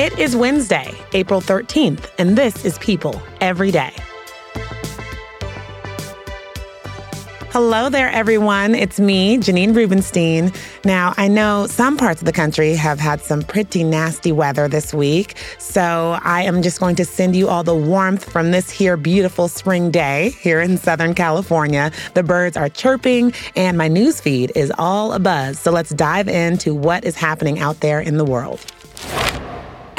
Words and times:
It 0.00 0.18
is 0.18 0.34
Wednesday, 0.34 0.94
April 1.12 1.42
13th, 1.42 2.10
and 2.16 2.34
this 2.34 2.64
is 2.64 2.78
People 2.78 3.20
Every 3.42 3.70
Day. 3.70 3.92
Hello 7.50 7.90
there, 7.90 8.08
everyone. 8.08 8.74
It's 8.74 8.98
me, 8.98 9.36
Janine 9.36 9.76
Rubenstein. 9.76 10.52
Now, 10.86 11.12
I 11.18 11.28
know 11.28 11.66
some 11.66 11.98
parts 11.98 12.22
of 12.22 12.24
the 12.24 12.32
country 12.32 12.72
have 12.76 12.98
had 12.98 13.20
some 13.20 13.42
pretty 13.42 13.84
nasty 13.84 14.32
weather 14.32 14.68
this 14.68 14.94
week, 14.94 15.36
so 15.58 16.18
I 16.22 16.44
am 16.44 16.62
just 16.62 16.80
going 16.80 16.96
to 16.96 17.04
send 17.04 17.36
you 17.36 17.48
all 17.48 17.62
the 17.62 17.76
warmth 17.76 18.24
from 18.24 18.52
this 18.52 18.70
here 18.70 18.96
beautiful 18.96 19.48
spring 19.48 19.90
day 19.90 20.30
here 20.40 20.62
in 20.62 20.78
Southern 20.78 21.12
California. 21.12 21.92
The 22.14 22.22
birds 22.22 22.56
are 22.56 22.70
chirping, 22.70 23.34
and 23.54 23.76
my 23.76 23.88
news 23.88 24.18
feed 24.18 24.50
is 24.56 24.72
all 24.78 25.10
abuzz. 25.10 25.56
So 25.56 25.70
let's 25.70 25.90
dive 25.90 26.26
into 26.26 26.74
what 26.74 27.04
is 27.04 27.16
happening 27.16 27.58
out 27.58 27.80
there 27.80 28.00
in 28.00 28.16
the 28.16 28.24
world. 28.24 28.64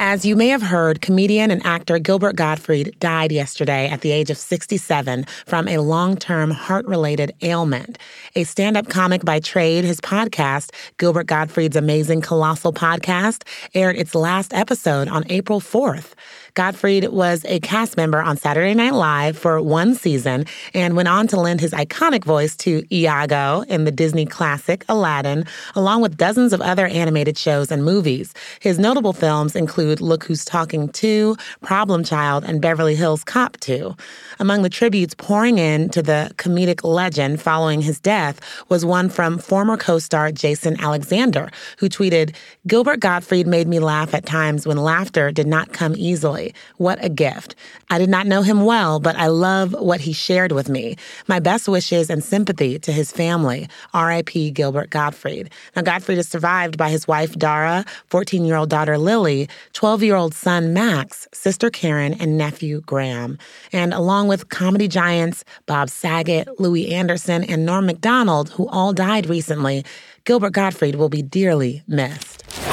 As 0.04 0.26
you 0.26 0.36
may 0.36 0.48
have 0.48 0.64
heard, 0.64 1.00
comedian 1.00 1.52
and 1.52 1.64
actor 1.64 2.00
Gilbert 2.00 2.36
Gottfried 2.36 3.00
died 3.00 3.32
yesterday 3.32 3.88
at 3.88 4.02
the 4.02 4.12
age 4.12 4.32
of 4.32 4.38
67 4.40 5.28
from 5.46 5.68
a 5.68 5.78
long 5.78 6.18
term 6.18 6.50
heart 6.50 6.88
related 6.88 7.36
ailment. 7.44 8.00
A 8.36 8.44
stand 8.44 8.78
up 8.78 8.90
comic 8.90 9.24
by 9.24 9.40
trade, 9.40 9.84
his 9.84 10.02
podcast, 10.02 10.72
Gilbert 10.98 11.28
Gottfried's 11.28 11.76
Amazing 11.76 12.22
Colossal 12.22 12.74
Podcast, 12.74 13.44
aired 13.76 13.96
its 13.96 14.16
last 14.16 14.56
episode 14.56 15.08
on 15.08 15.24
April 15.30 15.60
4th. 15.60 16.14
Gottfried 16.54 17.10
was 17.10 17.46
a 17.46 17.60
cast 17.62 17.96
member 17.96 18.22
on 18.22 18.36
Saturday 18.36 18.74
Night 18.74 18.94
Live 18.94 19.38
for 19.38 19.62
one 19.62 19.96
season 19.96 20.46
and 20.74 20.96
went 20.98 21.08
on 21.08 21.28
to 21.28 21.40
lend 21.40 21.62
his 21.62 21.72
iconic 21.72 22.26
voice 22.26 22.58
to 22.58 22.84
Iago 22.94 23.62
in 23.70 23.86
the 23.86 23.92
Disney 23.92 24.26
classic 24.26 24.84
Aladdin, 24.90 25.46
along 25.76 26.02
with 26.02 26.18
dozens 26.18 26.52
of 26.52 26.60
other 26.60 26.88
animated 26.88 27.38
shows 27.38 27.72
and 27.72 27.86
movies. 27.86 28.34
His 28.60 28.80
notable 28.80 29.14
films 29.14 29.56
include 29.56 30.02
Look 30.02 30.26
Who's 30.26 30.44
Talking 30.44 30.90
2, 30.90 31.38
Problem 31.62 32.04
Child, 32.04 32.44
and 32.44 32.62
Beverly 32.62 32.96
Hills 32.96 33.24
Cop 33.24 33.58
2. 33.62 33.96
Among 34.40 34.64
the 34.64 34.70
tributes 34.70 35.14
pouring 35.14 35.58
in 35.58 35.90
to 35.90 36.02
the 36.02 36.32
comedic 36.36 36.84
legend 36.84 37.42
following 37.42 37.82
his 37.82 38.00
death 38.00 38.42
was 38.68 38.84
one 38.84 39.08
from 39.10 39.38
former 39.38 39.78
co 39.78 40.00
star 40.00 40.32
Jason 40.32 40.80
Alexander, 40.82 41.50
who 41.78 41.88
tweeted, 41.88 42.36
Gilbert 42.68 43.00
Gottfried 43.00 43.48
made 43.48 43.68
me 43.68 43.80
laugh 43.80 44.14
at 44.14 44.26
times 44.26 44.68
when 44.68 44.78
laughter 44.78 45.32
did 45.32 45.48
not 45.48 45.72
come 45.72 45.96
easily. 45.98 46.41
What 46.78 47.04
a 47.04 47.10
gift. 47.10 47.56
I 47.90 47.98
did 48.00 48.10
not 48.10 48.28
know 48.28 48.42
him 48.42 48.66
well, 48.66 49.00
but 49.00 49.16
I 49.16 49.28
love 49.28 49.74
what 49.74 50.02
he 50.02 50.14
shared 50.14 50.52
with 50.52 50.70
me. 50.70 50.96
My 51.28 51.40
best 51.40 51.68
wishes 51.68 52.10
and 52.10 52.24
sympathy 52.24 52.80
to 52.80 52.92
his 52.92 53.12
family. 53.12 53.68
R.I.P. 53.94 54.52
Gilbert 54.52 54.90
Gottfried. 54.90 55.50
Now, 55.76 55.82
Gottfried 55.82 56.18
is 56.18 56.28
survived 56.28 56.78
by 56.78 56.90
his 56.90 57.08
wife, 57.08 57.38
Dara, 57.38 57.86
14 58.08 58.46
year 58.46 58.56
old 58.56 58.70
daughter, 58.70 58.98
Lily, 58.98 59.50
12 59.74 60.04
year 60.04 60.16
old 60.16 60.34
son, 60.34 60.74
Max, 60.74 61.28
sister, 61.34 61.70
Karen, 61.70 62.14
and 62.20 62.38
nephew, 62.38 62.82
Graham. 62.82 63.38
And 63.72 63.94
along 63.94 64.28
with 64.28 64.50
comedy 64.50 64.88
giants 64.88 65.44
Bob 65.66 65.90
Saget, 65.90 66.48
Louie 66.60 66.92
Anderson, 66.94 67.44
and 67.44 67.66
Norm 67.66 67.86
MacDonald, 67.86 68.50
who 68.52 68.68
all 68.70 68.94
died 68.94 69.28
recently, 69.28 69.84
Gilbert 70.24 70.54
Gottfried 70.54 70.96
will 70.96 71.10
be 71.10 71.22
dearly 71.22 71.84
missed. 71.88 72.71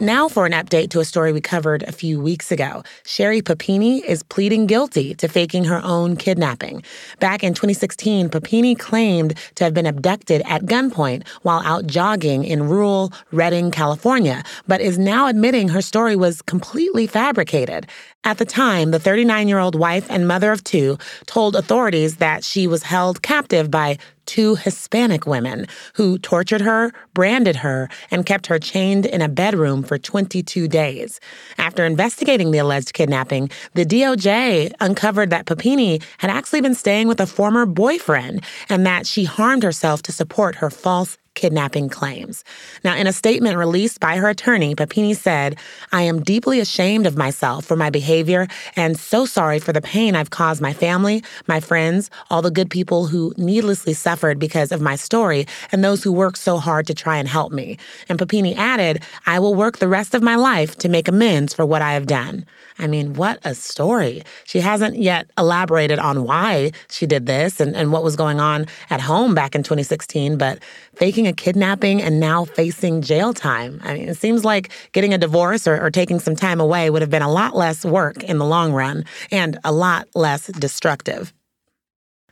Now, 0.00 0.28
for 0.28 0.46
an 0.46 0.52
update 0.52 0.90
to 0.90 1.00
a 1.00 1.04
story 1.04 1.32
we 1.32 1.40
covered 1.40 1.82
a 1.82 1.90
few 1.90 2.20
weeks 2.20 2.52
ago. 2.52 2.84
Sherri 3.04 3.42
Papini 3.42 3.98
is 3.98 4.22
pleading 4.22 4.68
guilty 4.68 5.12
to 5.16 5.26
faking 5.26 5.64
her 5.64 5.80
own 5.82 6.14
kidnapping. 6.14 6.84
Back 7.18 7.42
in 7.42 7.52
2016, 7.52 8.28
Papini 8.28 8.76
claimed 8.76 9.36
to 9.56 9.64
have 9.64 9.74
been 9.74 9.86
abducted 9.86 10.42
at 10.44 10.66
gunpoint 10.66 11.26
while 11.42 11.62
out 11.64 11.88
jogging 11.88 12.44
in 12.44 12.68
rural 12.68 13.12
Redding, 13.32 13.72
California, 13.72 14.44
but 14.68 14.80
is 14.80 15.00
now 15.00 15.26
admitting 15.26 15.66
her 15.70 15.82
story 15.82 16.14
was 16.14 16.42
completely 16.42 17.08
fabricated. 17.08 17.88
At 18.22 18.38
the 18.38 18.44
time, 18.44 18.92
the 18.92 19.00
39 19.00 19.48
year 19.48 19.58
old 19.58 19.74
wife 19.74 20.06
and 20.08 20.28
mother 20.28 20.52
of 20.52 20.62
two 20.62 20.96
told 21.26 21.56
authorities 21.56 22.18
that 22.18 22.44
she 22.44 22.68
was 22.68 22.84
held 22.84 23.22
captive 23.22 23.68
by 23.68 23.98
two 24.28 24.56
Hispanic 24.56 25.26
women 25.26 25.66
who 25.94 26.18
tortured 26.18 26.60
her, 26.60 26.92
branded 27.14 27.56
her, 27.56 27.88
and 28.10 28.26
kept 28.26 28.46
her 28.46 28.58
chained 28.58 29.06
in 29.06 29.22
a 29.22 29.28
bedroom 29.28 29.82
for 29.82 29.98
22 29.98 30.68
days. 30.68 31.18
After 31.56 31.84
investigating 31.86 32.50
the 32.50 32.58
alleged 32.58 32.92
kidnapping, 32.92 33.50
the 33.72 33.86
DOJ 33.86 34.72
uncovered 34.80 35.30
that 35.30 35.46
Papini 35.46 36.00
had 36.18 36.30
actually 36.30 36.60
been 36.60 36.74
staying 36.74 37.08
with 37.08 37.20
a 37.20 37.26
former 37.26 37.64
boyfriend 37.64 38.44
and 38.68 38.84
that 38.84 39.06
she 39.06 39.24
harmed 39.24 39.62
herself 39.62 40.02
to 40.02 40.12
support 40.12 40.56
her 40.56 40.68
false 40.70 41.16
kidnapping 41.34 41.88
claims. 41.88 42.44
Now, 42.84 42.96
in 42.96 43.06
a 43.06 43.12
statement 43.12 43.56
released 43.56 44.00
by 44.00 44.16
her 44.16 44.28
attorney, 44.28 44.74
Papini 44.74 45.14
said, 45.14 45.56
I 45.92 46.02
am 46.02 46.22
deeply 46.22 46.60
ashamed 46.60 47.06
of 47.06 47.16
myself 47.16 47.64
for 47.64 47.76
my 47.76 47.90
behavior 47.90 48.48
and 48.76 48.98
so 48.98 49.24
sorry 49.24 49.58
for 49.58 49.72
the 49.72 49.80
pain 49.80 50.16
I've 50.16 50.30
caused 50.30 50.60
my 50.60 50.72
family, 50.72 51.22
my 51.46 51.60
friends, 51.60 52.10
all 52.30 52.42
the 52.42 52.50
good 52.50 52.70
people 52.70 53.06
who 53.06 53.32
needlessly 53.36 53.94
suffered 53.94 54.38
because 54.38 54.72
of 54.72 54.80
my 54.80 54.96
story, 54.96 55.46
and 55.72 55.84
those 55.84 56.02
who 56.02 56.12
worked 56.12 56.38
so 56.38 56.58
hard 56.58 56.86
to 56.88 56.94
try 56.94 57.16
and 57.18 57.28
help 57.28 57.52
me. 57.52 57.78
And 58.08 58.18
Papini 58.18 58.54
added, 58.54 59.02
I 59.26 59.38
will 59.38 59.54
work 59.54 59.78
the 59.78 59.88
rest 59.88 60.14
of 60.14 60.22
my 60.22 60.36
life 60.36 60.76
to 60.78 60.88
make 60.88 61.08
amends 61.08 61.54
for 61.54 61.64
what 61.64 61.82
I 61.82 61.92
have 61.92 62.06
done. 62.06 62.46
I 62.78 62.86
mean, 62.86 63.14
what 63.14 63.40
a 63.44 63.54
story. 63.54 64.22
She 64.44 64.60
hasn't 64.60 64.96
yet 64.96 65.30
elaborated 65.36 65.98
on 65.98 66.24
why 66.24 66.70
she 66.90 67.06
did 67.06 67.26
this 67.26 67.60
and, 67.60 67.74
and 67.74 67.92
what 67.92 68.04
was 68.04 68.14
going 68.14 68.38
on 68.38 68.66
at 68.88 69.00
home 69.00 69.34
back 69.34 69.54
in 69.54 69.62
2016, 69.62 70.38
but 70.38 70.60
faking 70.98 71.28
a 71.28 71.32
kidnapping 71.32 72.02
and 72.02 72.18
now 72.18 72.44
facing 72.44 73.02
jail 73.02 73.32
time. 73.32 73.80
I 73.84 73.94
mean, 73.94 74.08
it 74.08 74.16
seems 74.16 74.44
like 74.44 74.70
getting 74.92 75.14
a 75.14 75.18
divorce 75.18 75.68
or, 75.68 75.80
or 75.80 75.90
taking 75.90 76.18
some 76.18 76.34
time 76.34 76.60
away 76.60 76.90
would 76.90 77.02
have 77.02 77.10
been 77.10 77.22
a 77.22 77.30
lot 77.30 77.54
less 77.54 77.84
work 77.84 78.24
in 78.24 78.38
the 78.38 78.44
long 78.44 78.72
run 78.72 79.04
and 79.30 79.58
a 79.64 79.72
lot 79.72 80.08
less 80.14 80.48
destructive. 80.48 81.32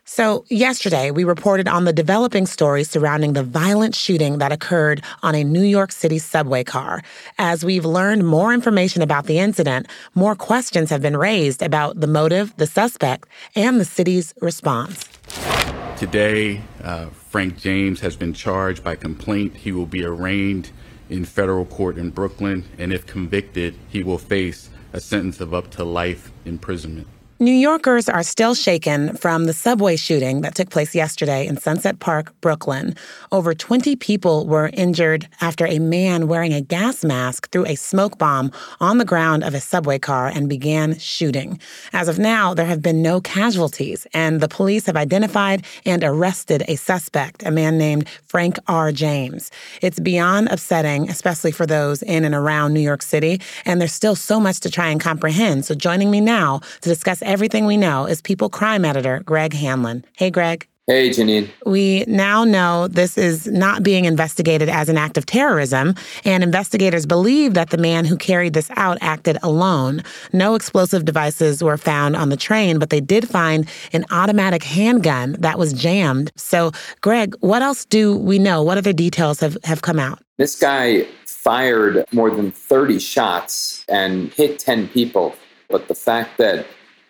So, 0.08 0.44
yesterday, 0.48 1.10
we 1.10 1.24
reported 1.24 1.66
on 1.66 1.84
the 1.84 1.92
developing 1.92 2.46
story 2.46 2.84
surrounding 2.84 3.32
the 3.32 3.42
violent 3.42 3.96
shooting 3.96 4.38
that 4.38 4.52
occurred 4.52 5.02
on 5.24 5.34
a 5.34 5.42
New 5.42 5.64
York 5.64 5.90
City 5.90 6.20
subway 6.20 6.62
car. 6.62 7.02
As 7.38 7.64
we've 7.64 7.84
learned 7.84 8.24
more 8.24 8.54
information 8.54 9.02
about 9.02 9.26
the 9.26 9.40
incident, 9.40 9.88
more 10.14 10.36
questions 10.36 10.90
have 10.90 11.02
been 11.02 11.16
raised 11.16 11.60
about 11.60 11.98
the 11.98 12.06
motive, 12.06 12.56
the 12.56 12.68
suspect, 12.68 13.28
and 13.56 13.80
the 13.80 13.84
city's 13.84 14.32
response. 14.40 15.08
Today, 15.96 16.60
uh, 16.82 17.06
Frank 17.06 17.56
James 17.56 18.00
has 18.00 18.16
been 18.16 18.34
charged 18.34 18.84
by 18.84 18.96
complaint. 18.96 19.56
He 19.56 19.72
will 19.72 19.86
be 19.86 20.04
arraigned 20.04 20.70
in 21.08 21.24
federal 21.24 21.64
court 21.64 21.96
in 21.96 22.10
Brooklyn, 22.10 22.64
and 22.76 22.92
if 22.92 23.06
convicted, 23.06 23.74
he 23.88 24.02
will 24.02 24.18
face 24.18 24.68
a 24.92 25.00
sentence 25.00 25.40
of 25.40 25.54
up 25.54 25.70
to 25.70 25.84
life 25.84 26.30
imprisonment. 26.44 27.06
New 27.38 27.52
Yorkers 27.52 28.08
are 28.08 28.22
still 28.22 28.54
shaken 28.54 29.14
from 29.14 29.44
the 29.44 29.52
subway 29.52 29.94
shooting 29.94 30.40
that 30.40 30.54
took 30.54 30.70
place 30.70 30.94
yesterday 30.94 31.46
in 31.46 31.58
Sunset 31.58 31.98
Park, 31.98 32.32
Brooklyn. 32.40 32.94
Over 33.30 33.52
20 33.52 33.94
people 33.96 34.46
were 34.46 34.70
injured 34.72 35.28
after 35.42 35.66
a 35.66 35.78
man 35.78 36.28
wearing 36.28 36.54
a 36.54 36.62
gas 36.62 37.04
mask 37.04 37.50
threw 37.50 37.66
a 37.66 37.74
smoke 37.74 38.16
bomb 38.16 38.50
on 38.80 38.96
the 38.96 39.04
ground 39.04 39.44
of 39.44 39.52
a 39.52 39.60
subway 39.60 39.98
car 39.98 40.28
and 40.28 40.48
began 40.48 40.98
shooting. 40.98 41.60
As 41.92 42.08
of 42.08 42.18
now, 42.18 42.54
there 42.54 42.64
have 42.64 42.80
been 42.80 43.02
no 43.02 43.20
casualties, 43.20 44.06
and 44.14 44.40
the 44.40 44.48
police 44.48 44.86
have 44.86 44.96
identified 44.96 45.62
and 45.84 46.02
arrested 46.02 46.64
a 46.68 46.76
suspect, 46.76 47.42
a 47.42 47.50
man 47.50 47.76
named 47.76 48.08
Frank 48.24 48.58
R. 48.66 48.92
James. 48.92 49.50
It's 49.82 50.00
beyond 50.00 50.48
upsetting, 50.50 51.10
especially 51.10 51.52
for 51.52 51.66
those 51.66 52.02
in 52.02 52.24
and 52.24 52.34
around 52.34 52.72
New 52.72 52.80
York 52.80 53.02
City, 53.02 53.42
and 53.66 53.78
there's 53.78 53.92
still 53.92 54.16
so 54.16 54.40
much 54.40 54.60
to 54.60 54.70
try 54.70 54.88
and 54.88 55.02
comprehend. 55.02 55.66
So 55.66 55.74
joining 55.74 56.10
me 56.10 56.22
now 56.22 56.60
to 56.80 56.88
discuss 56.88 57.22
everything 57.26 57.66
we 57.66 57.76
know 57.76 58.06
is 58.06 58.22
People 58.22 58.48
crime 58.48 58.84
editor 58.84 59.22
Greg 59.26 59.52
Hanlon. 59.52 60.04
Hey, 60.16 60.30
Greg. 60.30 60.66
Hey, 60.86 61.10
Janine. 61.10 61.50
We 61.66 62.04
now 62.06 62.44
know 62.44 62.86
this 62.86 63.18
is 63.18 63.48
not 63.48 63.82
being 63.82 64.04
investigated 64.04 64.68
as 64.68 64.88
an 64.88 64.96
act 64.96 65.18
of 65.18 65.26
terrorism, 65.26 65.96
and 66.24 66.44
investigators 66.44 67.06
believe 67.06 67.54
that 67.54 67.70
the 67.70 67.76
man 67.76 68.04
who 68.04 68.16
carried 68.16 68.52
this 68.52 68.70
out 68.76 68.96
acted 69.00 69.36
alone. 69.42 70.04
No 70.32 70.54
explosive 70.54 71.04
devices 71.04 71.60
were 71.60 71.76
found 71.76 72.14
on 72.14 72.28
the 72.28 72.36
train, 72.36 72.78
but 72.78 72.90
they 72.90 73.00
did 73.00 73.28
find 73.28 73.68
an 73.92 74.04
automatic 74.12 74.62
handgun 74.62 75.32
that 75.40 75.58
was 75.58 75.72
jammed. 75.72 76.30
So, 76.36 76.70
Greg, 77.00 77.34
what 77.40 77.62
else 77.62 77.84
do 77.84 78.16
we 78.16 78.38
know? 78.38 78.62
What 78.62 78.78
other 78.78 78.92
details 78.92 79.40
have, 79.40 79.58
have 79.64 79.82
come 79.82 79.98
out? 79.98 80.20
This 80.36 80.56
guy 80.56 81.04
fired 81.24 82.04
more 82.12 82.30
than 82.30 82.52
30 82.52 83.00
shots 83.00 83.84
and 83.88 84.32
hit 84.34 84.60
10 84.60 84.86
people. 84.86 85.34
But 85.68 85.88
the 85.88 85.96
fact 85.96 86.38
that 86.38 86.64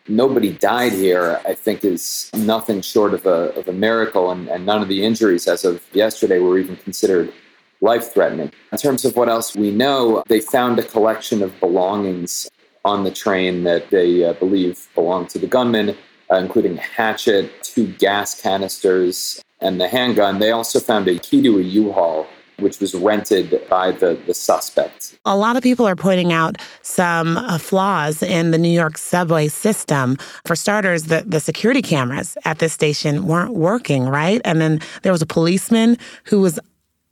nobody 0.08 0.52
died 0.52 0.92
here, 0.92 1.40
I 1.46 1.54
think 1.54 1.84
is 1.84 2.30
nothing 2.34 2.80
short 2.80 3.14
of 3.14 3.26
a, 3.26 3.54
of 3.58 3.68
a 3.68 3.72
miracle. 3.72 4.30
And, 4.30 4.48
and 4.48 4.64
none 4.66 4.82
of 4.82 4.88
the 4.88 5.04
injuries 5.04 5.46
as 5.46 5.64
of 5.64 5.82
yesterday 5.92 6.38
were 6.38 6.58
even 6.58 6.76
considered 6.76 7.32
life 7.80 8.12
threatening. 8.12 8.52
In 8.72 8.78
terms 8.78 9.04
of 9.04 9.16
what 9.16 9.28
else 9.28 9.54
we 9.54 9.70
know, 9.70 10.22
they 10.28 10.40
found 10.40 10.78
a 10.78 10.82
collection 10.82 11.42
of 11.42 11.58
belongings 11.60 12.48
on 12.84 13.04
the 13.04 13.10
train 13.10 13.64
that 13.64 13.90
they 13.90 14.24
uh, 14.24 14.32
believe 14.34 14.88
belonged 14.94 15.28
to 15.30 15.38
the 15.38 15.46
gunman, 15.46 15.96
uh, 16.30 16.36
including 16.36 16.78
a 16.78 16.80
hatchet, 16.80 17.50
two 17.62 17.86
gas 17.94 18.40
canisters, 18.40 19.42
and 19.60 19.80
the 19.80 19.88
handgun. 19.88 20.38
They 20.38 20.52
also 20.52 20.80
found 20.80 21.08
a 21.08 21.18
key 21.18 21.42
to 21.42 21.58
a 21.58 21.62
U-Haul 21.62 22.26
which 22.58 22.80
was 22.80 22.94
rented 22.94 23.62
by 23.68 23.92
the, 23.92 24.18
the 24.26 24.34
suspect. 24.34 25.18
A 25.24 25.36
lot 25.36 25.56
of 25.56 25.62
people 25.62 25.86
are 25.86 25.96
pointing 25.96 26.32
out 26.32 26.56
some 26.82 27.36
uh, 27.36 27.58
flaws 27.58 28.22
in 28.22 28.50
the 28.50 28.58
New 28.58 28.70
York 28.70 28.96
subway 28.96 29.48
system. 29.48 30.16
For 30.46 30.56
starters, 30.56 31.04
the, 31.04 31.22
the 31.26 31.40
security 31.40 31.82
cameras 31.82 32.36
at 32.44 32.58
this 32.58 32.72
station 32.72 33.26
weren't 33.26 33.54
working, 33.54 34.04
right? 34.06 34.40
And 34.44 34.60
then 34.60 34.80
there 35.02 35.12
was 35.12 35.22
a 35.22 35.26
policeman 35.26 35.98
who 36.24 36.40
was 36.40 36.58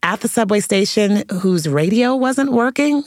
at 0.02 0.20
the 0.20 0.28
subway 0.28 0.60
station 0.60 1.24
whose 1.40 1.68
radio 1.68 2.14
wasn't 2.14 2.52
working. 2.52 3.04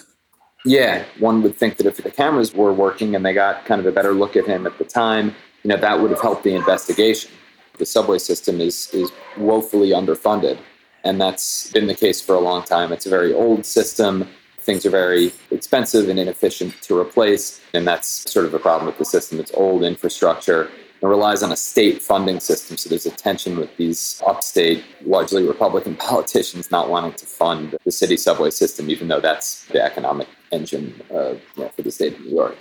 Yeah, 0.65 1.05
one 1.19 1.41
would 1.43 1.55
think 1.55 1.77
that 1.77 1.85
if 1.85 1.97
the 1.97 2.11
cameras 2.11 2.53
were 2.53 2.73
working 2.73 3.15
and 3.15 3.25
they 3.25 3.33
got 3.33 3.65
kind 3.65 3.79
of 3.79 3.85
a 3.87 3.91
better 3.91 4.13
look 4.13 4.35
at 4.35 4.45
him 4.45 4.67
at 4.67 4.77
the 4.77 4.83
time, 4.83 5.33
you 5.63 5.69
know, 5.69 5.77
that 5.77 6.01
would 6.01 6.11
have 6.11 6.21
helped 6.21 6.43
the 6.43 6.55
investigation. 6.55 7.31
The 7.77 7.85
subway 7.85 8.17
system 8.17 8.59
is 8.59 8.89
is 8.91 9.11
woefully 9.37 9.91
underfunded 9.91 10.57
and 11.03 11.19
that's 11.19 11.71
been 11.71 11.87
the 11.87 11.95
case 11.95 12.21
for 12.21 12.35
a 12.35 12.39
long 12.39 12.63
time. 12.63 12.91
It's 12.91 13.05
a 13.05 13.09
very 13.09 13.33
old 13.33 13.65
system. 13.65 14.27
Things 14.59 14.85
are 14.85 14.89
very 14.89 15.31
expensive 15.51 16.09
and 16.09 16.19
inefficient 16.19 16.81
to 16.81 16.99
replace, 16.99 17.61
and 17.73 17.87
that's 17.87 18.29
sort 18.29 18.45
of 18.45 18.53
a 18.53 18.59
problem 18.59 18.87
with 18.87 18.97
the 18.97 19.05
system. 19.05 19.39
It's 19.39 19.51
old 19.53 19.83
infrastructure 19.83 20.69
and 21.01 21.09
relies 21.09 21.43
on 21.43 21.51
a 21.51 21.55
state 21.55 22.01
funding 22.01 22.39
system. 22.39 22.75
So 22.75 22.89
there's 22.89 23.05
a 23.05 23.11
tension 23.11 23.57
with 23.57 23.75
these 23.77 24.21
upstate, 24.25 24.83
largely 25.05 25.47
Republican 25.47 25.95
politicians 26.09 26.71
not 26.71 26.89
wanting 26.89 27.13
to 27.13 27.25
fund 27.25 27.77
the 27.85 27.91
city 27.91 28.17
subway 28.17 28.49
system, 28.49 28.89
even 28.89 29.07
though 29.07 29.21
that's 29.21 29.65
the 29.65 29.81
economic 29.81 30.27
engine 30.51 31.01
uh, 31.13 31.33
you 31.33 31.63
know, 31.63 31.69
for 31.69 31.81
the 31.83 31.91
state 31.91 32.13
of 32.13 32.21
New 32.21 32.31
York. 32.31 32.57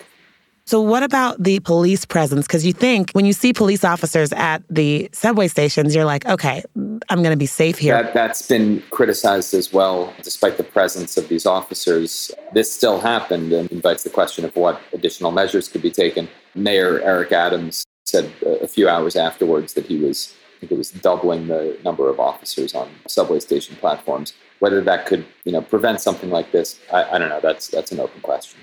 So, 0.68 0.80
what 0.80 1.04
about 1.04 1.40
the 1.40 1.60
police 1.60 2.04
presence? 2.04 2.44
Because 2.44 2.66
you 2.66 2.72
think 2.72 3.12
when 3.12 3.24
you 3.24 3.32
see 3.32 3.52
police 3.52 3.84
officers 3.84 4.32
at 4.32 4.64
the 4.68 5.08
subway 5.12 5.46
stations, 5.46 5.94
you're 5.94 6.04
like, 6.04 6.26
okay, 6.26 6.64
I'm 6.74 7.22
going 7.22 7.30
to 7.30 7.36
be 7.36 7.46
safe 7.46 7.78
here. 7.78 8.02
That, 8.02 8.14
that's 8.14 8.48
been 8.48 8.82
criticized 8.90 9.54
as 9.54 9.72
well, 9.72 10.12
despite 10.22 10.56
the 10.56 10.64
presence 10.64 11.16
of 11.16 11.28
these 11.28 11.46
officers. 11.46 12.32
This 12.52 12.72
still 12.72 13.00
happened 13.00 13.52
and 13.52 13.70
invites 13.70 14.02
the 14.02 14.10
question 14.10 14.44
of 14.44 14.56
what 14.56 14.80
additional 14.92 15.30
measures 15.30 15.68
could 15.68 15.82
be 15.82 15.90
taken. 15.92 16.28
Mayor 16.56 17.00
Eric 17.00 17.30
Adams 17.30 17.86
said 18.04 18.32
a 18.44 18.66
few 18.66 18.88
hours 18.88 19.14
afterwards 19.14 19.74
that 19.74 19.86
he 19.86 19.98
was, 19.98 20.34
I 20.56 20.60
think 20.60 20.72
it 20.72 20.78
was 20.78 20.90
doubling 20.90 21.46
the 21.46 21.78
number 21.84 22.10
of 22.10 22.18
officers 22.18 22.74
on 22.74 22.90
subway 23.06 23.38
station 23.38 23.76
platforms. 23.76 24.32
Whether 24.58 24.80
that 24.80 25.06
could, 25.06 25.26
you 25.44 25.52
know, 25.52 25.62
prevent 25.62 26.00
something 26.00 26.30
like 26.30 26.50
this, 26.50 26.80
I, 26.92 27.04
I 27.04 27.18
don't 27.18 27.28
know. 27.28 27.40
That's 27.40 27.68
that's 27.68 27.92
an 27.92 28.00
open 28.00 28.20
question. 28.20 28.58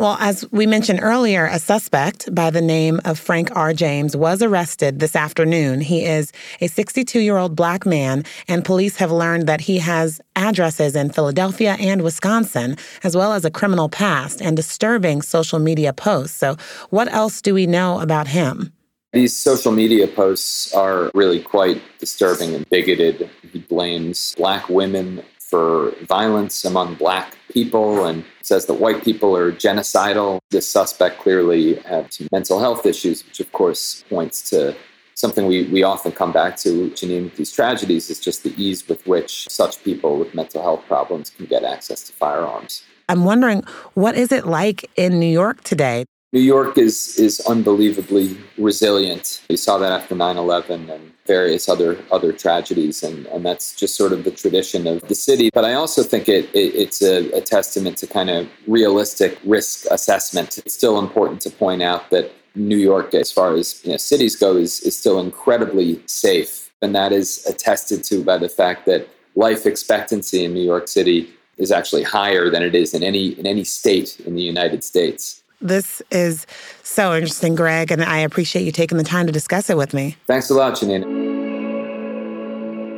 Well, 0.00 0.16
as 0.18 0.50
we 0.50 0.64
mentioned 0.64 1.00
earlier, 1.02 1.44
a 1.44 1.58
suspect 1.58 2.34
by 2.34 2.48
the 2.48 2.62
name 2.62 3.02
of 3.04 3.18
Frank 3.18 3.54
R. 3.54 3.74
James 3.74 4.16
was 4.16 4.40
arrested 4.40 4.98
this 4.98 5.14
afternoon. 5.14 5.82
He 5.82 6.06
is 6.06 6.32
a 6.62 6.68
62 6.68 7.20
year 7.20 7.36
old 7.36 7.54
black 7.54 7.84
man, 7.84 8.24
and 8.48 8.64
police 8.64 8.96
have 8.96 9.12
learned 9.12 9.46
that 9.46 9.60
he 9.60 9.76
has 9.76 10.18
addresses 10.36 10.96
in 10.96 11.10
Philadelphia 11.10 11.76
and 11.78 12.00
Wisconsin, 12.00 12.78
as 13.04 13.14
well 13.14 13.34
as 13.34 13.44
a 13.44 13.50
criminal 13.50 13.90
past 13.90 14.40
and 14.40 14.56
disturbing 14.56 15.20
social 15.20 15.58
media 15.58 15.92
posts. 15.92 16.34
So, 16.34 16.56
what 16.88 17.12
else 17.12 17.42
do 17.42 17.52
we 17.52 17.66
know 17.66 18.00
about 18.00 18.26
him? 18.26 18.72
These 19.12 19.36
social 19.36 19.70
media 19.70 20.08
posts 20.08 20.72
are 20.72 21.10
really 21.12 21.42
quite 21.42 21.82
disturbing 21.98 22.54
and 22.54 22.66
bigoted. 22.70 23.28
He 23.52 23.58
blames 23.58 24.34
black 24.38 24.66
women 24.70 25.22
for 25.50 25.92
violence 26.06 26.64
among 26.64 26.94
black 26.94 27.36
people 27.52 28.06
and 28.06 28.24
says 28.42 28.66
that 28.66 28.74
white 28.74 29.02
people 29.02 29.36
are 29.36 29.50
genocidal. 29.50 30.38
This 30.50 30.68
suspect 30.68 31.18
clearly 31.18 31.74
had 31.74 32.12
some 32.12 32.28
mental 32.30 32.60
health 32.60 32.86
issues, 32.86 33.26
which 33.26 33.40
of 33.40 33.50
course 33.52 34.04
points 34.08 34.48
to 34.50 34.76
something 35.14 35.46
we, 35.46 35.64
we 35.64 35.82
often 35.82 36.12
come 36.12 36.32
back 36.32 36.56
to, 36.56 36.90
Janine, 36.90 37.24
with 37.24 37.36
these 37.36 37.52
tragedies 37.52 38.08
is 38.08 38.20
just 38.20 38.42
the 38.42 38.54
ease 38.56 38.88
with 38.88 39.06
which 39.06 39.48
such 39.50 39.82
people 39.84 40.18
with 40.18 40.34
mental 40.34 40.62
health 40.62 40.84
problems 40.86 41.30
can 41.30 41.46
get 41.46 41.62
access 41.64 42.04
to 42.04 42.12
firearms. 42.12 42.82
I'm 43.08 43.24
wondering, 43.24 43.64
what 43.94 44.14
is 44.16 44.32
it 44.32 44.46
like 44.46 44.88
in 44.96 45.18
New 45.18 45.26
York 45.26 45.62
today? 45.62 46.06
New 46.32 46.40
York 46.40 46.78
is 46.78 47.18
is 47.18 47.40
unbelievably 47.40 48.36
resilient. 48.56 49.42
We 49.50 49.56
saw 49.56 49.78
that 49.78 49.90
after 49.90 50.14
9/11 50.14 50.88
and 50.88 51.12
various 51.26 51.68
other 51.68 51.98
other 52.12 52.32
tragedies, 52.32 53.02
and, 53.02 53.26
and 53.26 53.44
that's 53.44 53.74
just 53.74 53.96
sort 53.96 54.12
of 54.12 54.22
the 54.22 54.30
tradition 54.30 54.86
of 54.86 55.00
the 55.08 55.16
city. 55.16 55.50
But 55.52 55.64
I 55.64 55.74
also 55.74 56.04
think 56.04 56.28
it, 56.28 56.44
it 56.54 56.74
it's 56.82 57.02
a, 57.02 57.32
a 57.32 57.40
testament 57.40 57.96
to 57.98 58.06
kind 58.06 58.30
of 58.30 58.48
realistic 58.68 59.40
risk 59.44 59.86
assessment. 59.90 60.58
It's 60.58 60.74
still 60.74 61.00
important 61.00 61.40
to 61.42 61.50
point 61.50 61.82
out 61.82 62.10
that 62.10 62.30
New 62.54 62.78
York, 62.78 63.12
as 63.12 63.32
far 63.32 63.54
as 63.54 63.84
you 63.84 63.90
know, 63.90 63.96
cities 63.96 64.36
go, 64.36 64.56
is, 64.56 64.80
is 64.82 64.96
still 64.96 65.18
incredibly 65.18 66.00
safe, 66.06 66.70
and 66.80 66.94
that 66.94 67.10
is 67.12 67.44
attested 67.46 68.04
to 68.04 68.22
by 68.22 68.38
the 68.38 68.48
fact 68.48 68.86
that 68.86 69.08
life 69.34 69.66
expectancy 69.66 70.44
in 70.44 70.54
New 70.54 70.62
York 70.62 70.86
City 70.86 71.30
is 71.58 71.72
actually 71.72 72.04
higher 72.04 72.48
than 72.50 72.62
it 72.62 72.76
is 72.76 72.94
in 72.94 73.02
any 73.02 73.30
in 73.30 73.48
any 73.48 73.64
state 73.64 74.20
in 74.20 74.36
the 74.36 74.42
United 74.42 74.84
States. 74.84 75.39
This 75.60 76.02
is 76.10 76.46
so 76.82 77.14
interesting, 77.14 77.54
Greg, 77.54 77.92
and 77.92 78.02
I 78.02 78.18
appreciate 78.18 78.64
you 78.64 78.72
taking 78.72 78.98
the 78.98 79.04
time 79.04 79.26
to 79.26 79.32
discuss 79.32 79.68
it 79.68 79.76
with 79.76 79.92
me. 79.92 80.16
Thanks 80.26 80.48
a 80.50 80.54
lot, 80.54 80.74
Janine. 80.74 81.19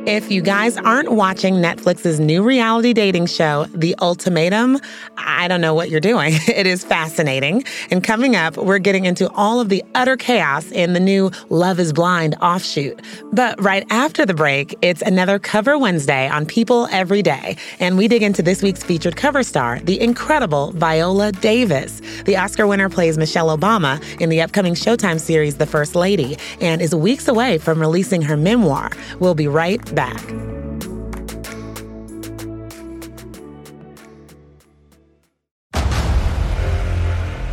If 0.05 0.29
you 0.29 0.41
guys 0.41 0.75
aren't 0.75 1.13
watching 1.13 1.55
Netflix's 1.55 2.19
new 2.19 2.43
reality 2.43 2.91
dating 2.91 3.27
show, 3.27 3.67
The 3.73 3.95
Ultimatum, 4.01 4.79
I 5.15 5.47
don't 5.47 5.61
know 5.61 5.73
what 5.73 5.89
you're 5.89 6.01
doing. 6.01 6.33
It 6.53 6.67
is 6.67 6.83
fascinating. 6.83 7.63
And 7.89 8.03
coming 8.03 8.35
up, 8.35 8.57
we're 8.57 8.77
getting 8.77 9.05
into 9.05 9.29
all 9.31 9.59
of 9.59 9.69
the 9.69 9.83
utter 9.95 10.15
chaos 10.15 10.69
in 10.71 10.93
the 10.93 10.99
new 10.99 11.31
Love 11.49 11.79
is 11.79 11.91
Blind 11.91 12.35
offshoot. 12.41 13.01
But 13.31 13.59
right 13.61 13.85
after 13.89 14.25
the 14.25 14.35
break, 14.35 14.77
it's 14.81 15.01
another 15.01 15.39
Cover 15.39 15.77
Wednesday 15.77 16.29
on 16.29 16.45
People 16.45 16.87
Every 16.91 17.21
Day. 17.23 17.57
And 17.79 17.97
we 17.97 18.07
dig 18.07 18.21
into 18.21 18.43
this 18.43 18.61
week's 18.61 18.83
featured 18.83 19.15
cover 19.15 19.41
star, 19.41 19.79
the 19.79 19.99
incredible 19.99 20.73
Viola 20.73 21.31
Davis. 21.31 22.01
The 22.25 22.37
Oscar 22.37 22.67
winner 22.67 22.89
plays 22.89 23.17
Michelle 23.17 23.57
Obama 23.57 24.01
in 24.21 24.29
the 24.29 24.41
upcoming 24.41 24.75
Showtime 24.75 25.19
series 25.19 25.57
The 25.57 25.65
First 25.65 25.95
Lady 25.95 26.37
and 26.61 26.81
is 26.81 26.93
weeks 26.93 27.27
away 27.27 27.57
from 27.57 27.79
releasing 27.79 28.21
her 28.21 28.37
memoir. 28.37 28.91
We'll 29.19 29.35
be 29.35 29.47
right 29.47 29.92
back. 29.93 30.21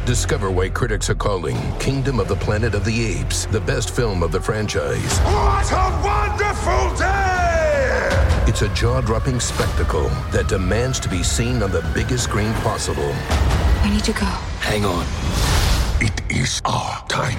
Discover 0.06 0.50
why 0.50 0.68
critics 0.68 1.09
are 1.09 1.14
calling 1.14 1.56
Kingdom 1.78 2.18
of 2.18 2.26
the 2.26 2.35
Planet 2.35 2.75
of 2.75 2.85
the 2.85 3.04
Apes 3.04 3.47
the 3.47 3.61
best 3.61 3.94
film 3.94 4.25
of 4.25 4.32
the 4.32 4.40
franchise. 4.40 5.18
What 5.20 5.70
a 5.70 6.02
wonderful 6.04 6.97
day! 6.99 7.50
It's 8.49 8.62
a 8.62 8.68
jaw 8.75 9.00
dropping 9.02 9.38
spectacle 9.38 10.09
that 10.32 10.49
demands 10.49 10.99
to 11.00 11.09
be 11.09 11.23
seen 11.23 11.62
on 11.62 11.70
the 11.70 11.88
biggest 11.94 12.25
screen 12.25 12.52
possible. 12.54 13.12
I 13.82 13.90
need 13.92 14.02
to 14.04 14.12
go. 14.12 14.26
Hang 14.59 14.85
on. 14.85 15.06
It 16.00 16.20
is 16.28 16.61
our 16.64 17.06
time. 17.06 17.38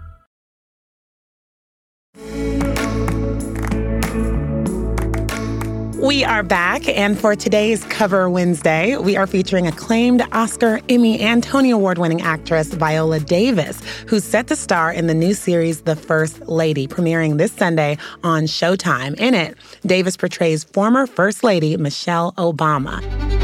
We 6.11 6.25
are 6.25 6.43
back, 6.43 6.89
and 6.89 7.17
for 7.17 7.37
today's 7.37 7.85
Cover 7.85 8.29
Wednesday, 8.29 8.97
we 8.97 9.15
are 9.15 9.25
featuring 9.25 9.65
acclaimed 9.65 10.21
Oscar, 10.33 10.81
Emmy, 10.89 11.17
and 11.21 11.41
Tony 11.41 11.71
Award 11.71 11.99
winning 11.99 12.21
actress 12.21 12.73
Viola 12.73 13.21
Davis, 13.21 13.81
who's 14.07 14.25
set 14.25 14.47
to 14.47 14.57
star 14.57 14.91
in 14.91 15.07
the 15.07 15.13
new 15.13 15.33
series 15.33 15.83
The 15.83 15.95
First 15.95 16.41
Lady, 16.49 16.85
premiering 16.85 17.37
this 17.37 17.53
Sunday 17.53 17.97
on 18.25 18.43
Showtime. 18.43 19.17
In 19.21 19.33
it, 19.33 19.55
Davis 19.85 20.17
portrays 20.17 20.65
former 20.65 21.07
First 21.07 21.45
Lady 21.45 21.77
Michelle 21.77 22.33
Obama. 22.33 22.99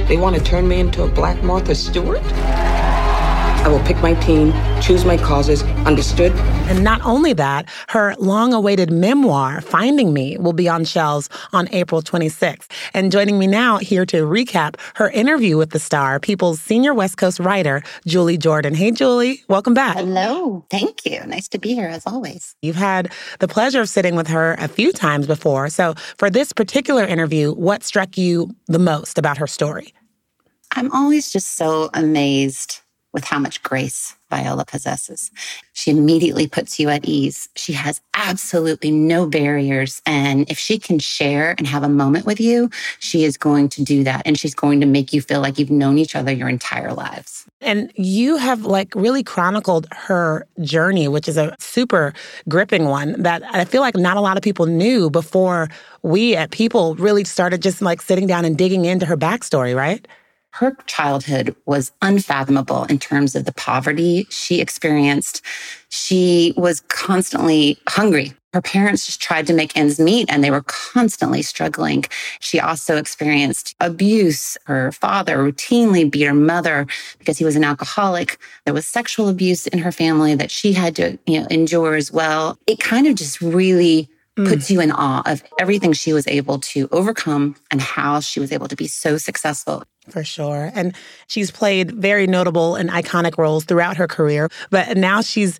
They 0.10 0.18
want 0.18 0.36
to 0.36 0.44
turn 0.44 0.68
me 0.68 0.82
into 0.82 1.04
a 1.04 1.08
black 1.08 1.42
Martha 1.44 1.74
Stewart? 1.74 2.22
I 3.68 3.70
will 3.70 3.84
pick 3.84 3.98
my 3.98 4.14
team, 4.14 4.54
choose 4.82 5.04
my 5.04 5.18
causes, 5.18 5.62
understood? 5.86 6.32
And 6.70 6.86
not 6.86 7.02
only 7.02 7.34
that, 7.34 7.68
her 7.90 8.16
long 8.18 8.54
awaited 8.54 8.94
memoir, 8.94 9.60
Finding 9.60 10.14
Me, 10.14 10.38
will 10.38 10.54
be 10.54 10.70
on 10.70 10.86
shelves 10.86 11.28
on 11.52 11.68
April 11.74 12.02
26th. 12.02 12.72
And 12.94 13.12
joining 13.12 13.38
me 13.38 13.46
now 13.46 13.78
here 13.78 14.06
to 14.06 14.24
recap 14.24 14.76
her 14.96 15.10
interview 15.10 15.58
with 15.58 15.72
the 15.72 15.80
star, 15.80 16.18
People's 16.18 16.62
senior 16.62 16.94
West 16.94 17.18
Coast 17.18 17.42
writer, 17.42 17.84
Julie 18.06 18.38
Jordan. 18.38 18.74
Hey, 18.74 18.90
Julie, 18.92 19.44
welcome 19.50 19.74
back. 19.74 19.98
Hello. 19.98 20.66
Thank 20.70 21.06
you. 21.06 21.20
Nice 21.26 21.50
to 21.50 21.60
be 21.60 21.74
here 21.74 21.90
as 21.90 22.08
always. 22.08 22.56
You've 22.62 22.78
had 22.78 23.12
the 23.40 23.50
pleasure 23.50 23.82
of 23.82 23.90
sitting 23.90 24.16
with 24.16 24.28
her 24.28 24.54
a 24.60 24.70
few 24.70 24.94
times 24.94 25.28
before. 25.28 25.68
So, 25.68 25.94
for 26.18 26.30
this 26.30 26.54
particular 26.54 27.04
interview, 27.04 27.52
what 27.52 27.84
struck 27.84 28.18
you 28.18 28.50
the 28.68 28.80
most 28.80 29.18
about 29.18 29.38
her 29.38 29.48
story? 29.48 29.94
I'm 30.72 30.90
always 30.94 31.34
just 31.34 31.56
so 31.56 31.90
amazed 31.94 32.80
with 33.18 33.26
how 33.26 33.40
much 33.40 33.64
grace 33.64 34.16
Viola 34.30 34.64
possesses. 34.64 35.32
She 35.74 35.90
immediately 35.90 36.48
puts 36.48 36.80
you 36.80 36.90
at 36.90 37.04
ease. 37.06 37.50
She 37.56 37.74
has 37.74 38.00
absolutely 38.14 38.92
no 38.92 39.26
barriers. 39.26 40.04
And 40.06 40.48
if 40.52 40.60
she 40.60 40.78
can 40.78 41.00
share 41.00 41.56
and 41.58 41.66
have 41.66 41.82
a 41.82 41.90
moment 41.90 42.28
with 42.28 42.40
you, 42.40 42.70
she 43.00 43.24
is 43.24 43.38
going 43.38 43.70
to 43.70 43.84
do 43.84 44.04
that. 44.04 44.22
And 44.26 44.38
she's 44.38 44.54
going 44.54 44.82
to 44.82 44.86
make 44.86 45.14
you 45.14 45.22
feel 45.22 45.42
like 45.42 45.58
you've 45.58 45.72
known 45.72 45.98
each 45.98 46.16
other 46.16 46.32
your 46.32 46.48
entire 46.48 46.94
lives. 46.94 47.46
And 47.60 47.92
you 47.96 48.38
have 48.38 48.66
like 48.66 48.94
really 48.94 49.24
chronicled 49.24 49.88
her 49.94 50.46
journey, 50.62 51.08
which 51.08 51.28
is 51.28 51.38
a 51.38 51.56
super 51.58 52.14
gripping 52.48 52.86
one 52.86 53.20
that 53.24 53.42
I 53.52 53.66
feel 53.66 53.82
like 53.82 53.96
not 53.96 54.16
a 54.16 54.22
lot 54.22 54.38
of 54.38 54.44
people 54.44 54.68
knew 54.68 55.10
before 55.10 55.70
we 56.04 56.36
at 56.36 56.52
People 56.52 56.94
really 56.96 57.24
started 57.24 57.64
just 57.64 57.82
like 57.82 58.00
sitting 58.00 58.28
down 58.28 58.46
and 58.46 58.56
digging 58.56 58.86
into 58.86 59.08
her 59.08 59.18
backstory, 59.18 59.76
right? 59.76 60.08
Her 60.60 60.76
childhood 60.88 61.56
was 61.68 61.92
unfathomable 62.02 62.86
in 62.86 62.98
terms 62.98 63.36
of 63.36 63.46
the 63.46 63.52
poverty 63.52 64.26
she 64.32 64.60
experienced. 64.60 65.44
She 65.90 66.54
was 66.58 66.80
constantly 66.88 67.78
hungry. 67.88 68.34
Her 68.54 68.62
parents 68.62 69.06
just 69.06 69.22
tried 69.22 69.46
to 69.48 69.54
make 69.54 69.78
ends 69.78 70.00
meet 70.00 70.32
and 70.32 70.44
they 70.44 70.50
were 70.50 70.64
constantly 70.64 71.44
struggling. 71.44 72.06
She 72.40 72.60
also 72.60 72.98
experienced 72.98 73.76
abuse. 73.80 74.58
Her 74.64 74.92
father 74.92 75.38
routinely 75.38 76.10
beat 76.10 76.26
her 76.26 76.34
mother 76.34 76.88
because 77.20 77.38
he 77.38 77.46
was 77.46 77.56
an 77.56 77.64
alcoholic. 77.64 78.40
There 78.66 78.74
was 78.74 78.88
sexual 78.88 79.30
abuse 79.30 79.68
in 79.68 79.78
her 79.78 79.92
family 79.92 80.34
that 80.34 80.50
she 80.50 80.74
had 80.74 80.96
to, 80.96 81.20
you 81.28 81.40
know, 81.40 81.48
endure 81.52 81.94
as 81.94 82.12
well. 82.12 82.58
It 82.66 82.80
kind 82.80 83.06
of 83.06 83.14
just 83.14 83.42
really 83.42 84.10
puts 84.46 84.67
mm. 84.67 84.70
you 84.72 84.82
in 84.82 84.91
awe 84.91 85.24
of 85.25 85.44
everything 85.60 85.94
she 85.94 86.13
was 86.13 86.27
able 86.27 86.60
to 86.60 86.88
overcome 86.91 87.56
and 87.72 87.82
how 87.82 88.20
she 88.20 88.39
was 88.39 88.51
able 88.51 88.67
to 88.67 88.75
be 88.75 88.88
so 88.88 89.17
successful. 89.17 89.84
For 90.10 90.24
sure. 90.24 90.72
And 90.74 90.96
she's 91.27 91.51
played 91.51 91.91
very 91.91 92.27
notable 92.27 92.75
and 92.75 92.89
iconic 92.89 93.38
roles 93.38 93.65
throughout 93.65 93.98
her 93.98 94.08
career. 94.08 94.50
But 94.70 94.96
now 94.96 95.20
she's 95.22 95.60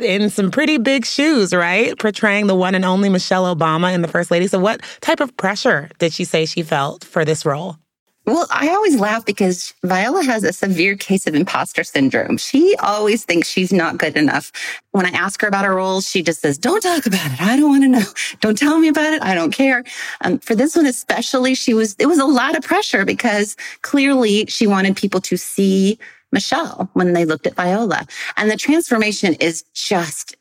in 0.00 0.30
some 0.30 0.50
pretty 0.50 0.78
big 0.78 1.04
shoes, 1.04 1.52
right? 1.52 1.98
Portraying 1.98 2.46
the 2.46 2.54
one 2.54 2.74
and 2.74 2.86
only 2.86 3.10
Michelle 3.10 3.54
Obama 3.54 3.92
in 3.92 4.00
The 4.00 4.08
First 4.08 4.30
Lady. 4.30 4.46
So, 4.46 4.58
what 4.58 4.80
type 5.02 5.20
of 5.20 5.36
pressure 5.36 5.90
did 5.98 6.14
she 6.14 6.24
say 6.24 6.46
she 6.46 6.62
felt 6.62 7.04
for 7.04 7.24
this 7.24 7.44
role? 7.44 7.76
Well, 8.24 8.46
I 8.50 8.68
always 8.68 9.00
laugh 9.00 9.26
because 9.26 9.74
Viola 9.82 10.22
has 10.22 10.44
a 10.44 10.52
severe 10.52 10.94
case 10.94 11.26
of 11.26 11.34
imposter 11.34 11.82
syndrome. 11.82 12.36
She 12.36 12.76
always 12.76 13.24
thinks 13.24 13.48
she's 13.48 13.72
not 13.72 13.98
good 13.98 14.16
enough. 14.16 14.52
When 14.92 15.06
I 15.06 15.10
ask 15.10 15.40
her 15.42 15.48
about 15.48 15.64
her 15.64 15.74
roles, 15.74 16.08
she 16.08 16.22
just 16.22 16.40
says, 16.40 16.56
don't 16.56 16.80
talk 16.80 17.04
about 17.04 17.32
it. 17.32 17.42
I 17.42 17.56
don't 17.56 17.68
want 17.68 17.82
to 17.82 17.88
know. 17.88 18.04
Don't 18.40 18.56
tell 18.56 18.78
me 18.78 18.88
about 18.88 19.12
it. 19.12 19.22
I 19.22 19.34
don't 19.34 19.52
care. 19.52 19.84
Um, 20.20 20.38
for 20.38 20.54
this 20.54 20.74
one, 20.74 20.86
especially, 20.86 21.54
she 21.54 21.74
was, 21.74 21.94
it 21.98 22.06
was 22.06 22.18
a 22.18 22.24
lot 22.24 22.56
of 22.56 22.62
pressure 22.62 23.04
because 23.04 23.56
clearly 23.82 24.46
she 24.46 24.66
wanted 24.66 24.96
people 24.96 25.20
to 25.22 25.36
see 25.36 25.98
Michelle 26.32 26.88
when 26.94 27.12
they 27.12 27.24
looked 27.24 27.46
at 27.46 27.54
Viola. 27.54 28.06
And 28.36 28.50
the 28.50 28.56
transformation 28.56 29.34
is 29.34 29.64
just 29.74 30.34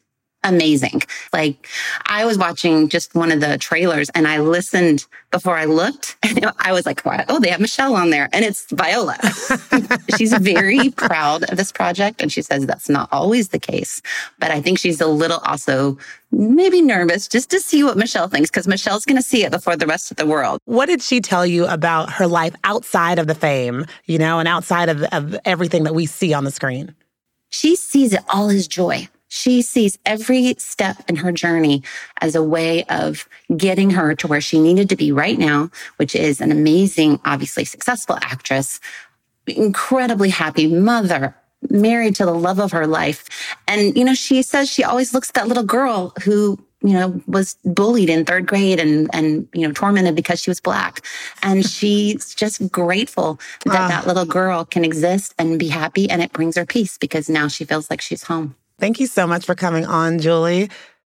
amazing. 0.43 1.01
Like 1.33 1.67
I 2.05 2.25
was 2.25 2.37
watching 2.37 2.89
just 2.89 3.13
one 3.15 3.31
of 3.31 3.39
the 3.39 3.57
trailers 3.57 4.09
and 4.11 4.27
I 4.27 4.39
listened 4.39 5.05
before 5.29 5.55
I 5.55 5.65
looked 5.65 6.17
and 6.23 6.51
I 6.59 6.71
was 6.71 6.85
like, 6.85 7.01
oh, 7.05 7.39
they 7.39 7.49
have 7.49 7.59
Michelle 7.59 7.95
on 7.95 8.09
there 8.09 8.29
and 8.33 8.43
it's 8.43 8.69
Viola. 8.71 9.17
she's 10.17 10.33
very 10.33 10.89
proud 10.91 11.43
of 11.49 11.57
this 11.57 11.71
project 11.71 12.21
and 12.21 12.31
she 12.31 12.41
says 12.41 12.65
that's 12.65 12.89
not 12.89 13.09
always 13.11 13.49
the 13.49 13.59
case, 13.59 14.01
but 14.39 14.51
I 14.51 14.61
think 14.61 14.79
she's 14.79 15.01
a 15.01 15.07
little 15.07 15.39
also 15.39 15.97
maybe 16.31 16.81
nervous 16.81 17.27
just 17.27 17.49
to 17.51 17.59
see 17.59 17.83
what 17.83 17.97
Michelle 17.97 18.27
thinks 18.27 18.49
because 18.49 18.67
Michelle's 18.67 19.05
going 19.05 19.17
to 19.17 19.23
see 19.23 19.43
it 19.43 19.51
before 19.51 19.75
the 19.75 19.87
rest 19.87 20.11
of 20.11 20.17
the 20.17 20.25
world. 20.25 20.59
What 20.65 20.87
did 20.87 21.01
she 21.01 21.19
tell 21.19 21.45
you 21.45 21.67
about 21.67 22.11
her 22.13 22.27
life 22.27 22.55
outside 22.63 23.19
of 23.19 23.27
the 23.27 23.35
fame, 23.35 23.85
you 24.05 24.17
know, 24.17 24.39
and 24.39 24.47
outside 24.47 24.89
of, 24.89 25.03
of 25.03 25.37
everything 25.45 25.83
that 25.83 25.93
we 25.93 26.05
see 26.05 26.33
on 26.33 26.45
the 26.45 26.51
screen? 26.51 26.95
She 27.49 27.75
sees 27.75 28.13
it 28.13 28.21
all 28.29 28.49
as 28.49 28.67
joy. 28.67 29.09
She 29.33 29.61
sees 29.61 29.97
every 30.05 30.55
step 30.57 30.97
in 31.07 31.15
her 31.15 31.31
journey 31.31 31.83
as 32.19 32.35
a 32.35 32.43
way 32.43 32.83
of 32.89 33.29
getting 33.55 33.91
her 33.91 34.13
to 34.15 34.27
where 34.27 34.41
she 34.41 34.59
needed 34.59 34.89
to 34.89 34.97
be 34.97 35.13
right 35.13 35.39
now, 35.39 35.71
which 35.95 36.15
is 36.15 36.41
an 36.41 36.51
amazing, 36.51 37.17
obviously 37.23 37.63
successful 37.63 38.17
actress, 38.21 38.81
incredibly 39.47 40.27
happy 40.27 40.67
mother, 40.67 41.33
married 41.69 42.17
to 42.17 42.25
the 42.25 42.33
love 42.33 42.59
of 42.59 42.73
her 42.73 42.85
life. 42.85 43.55
And, 43.69 43.95
you 43.95 44.03
know, 44.03 44.15
she 44.15 44.41
says 44.41 44.69
she 44.69 44.83
always 44.83 45.13
looks 45.13 45.29
at 45.29 45.35
that 45.35 45.47
little 45.47 45.63
girl 45.63 46.11
who 46.25 46.59
you 46.83 46.93
know, 46.93 47.21
was 47.25 47.55
bullied 47.63 48.09
in 48.09 48.25
third 48.25 48.47
grade 48.47 48.81
and, 48.81 49.09
and, 49.13 49.47
you 49.53 49.65
know, 49.65 49.71
tormented 49.71 50.15
because 50.15 50.41
she 50.41 50.49
was 50.49 50.59
black. 50.59 51.05
And 51.41 51.65
she's 51.69 52.35
just 52.35 52.69
grateful 52.69 53.39
that 53.65 53.87
that 53.87 54.07
little 54.07 54.25
girl 54.25 54.65
can 54.65 54.83
exist 54.83 55.33
and 55.37 55.57
be 55.57 55.69
happy. 55.69 56.09
And 56.09 56.21
it 56.21 56.33
brings 56.33 56.57
her 56.57 56.65
peace 56.65 56.97
because 56.97 57.29
now 57.29 57.47
she 57.47 57.63
feels 57.63 57.89
like 57.89 58.01
she's 58.01 58.23
home. 58.23 58.55
Thank 58.81 58.99
you 58.99 59.05
so 59.05 59.27
much 59.27 59.45
for 59.45 59.53
coming 59.53 59.85
on, 59.85 60.17
Julie. 60.17 60.63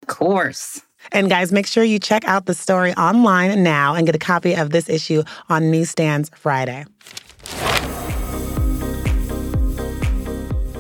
Of 0.02 0.08
course. 0.08 0.82
And 1.12 1.30
guys, 1.30 1.52
make 1.52 1.68
sure 1.68 1.84
you 1.84 2.00
check 2.00 2.24
out 2.26 2.46
the 2.46 2.52
story 2.52 2.92
online 2.94 3.62
now 3.62 3.94
and 3.94 4.06
get 4.06 4.16
a 4.16 4.18
copy 4.18 4.54
of 4.54 4.70
this 4.70 4.88
issue 4.88 5.22
on 5.48 5.70
newsstands 5.70 6.32
Friday. 6.34 6.84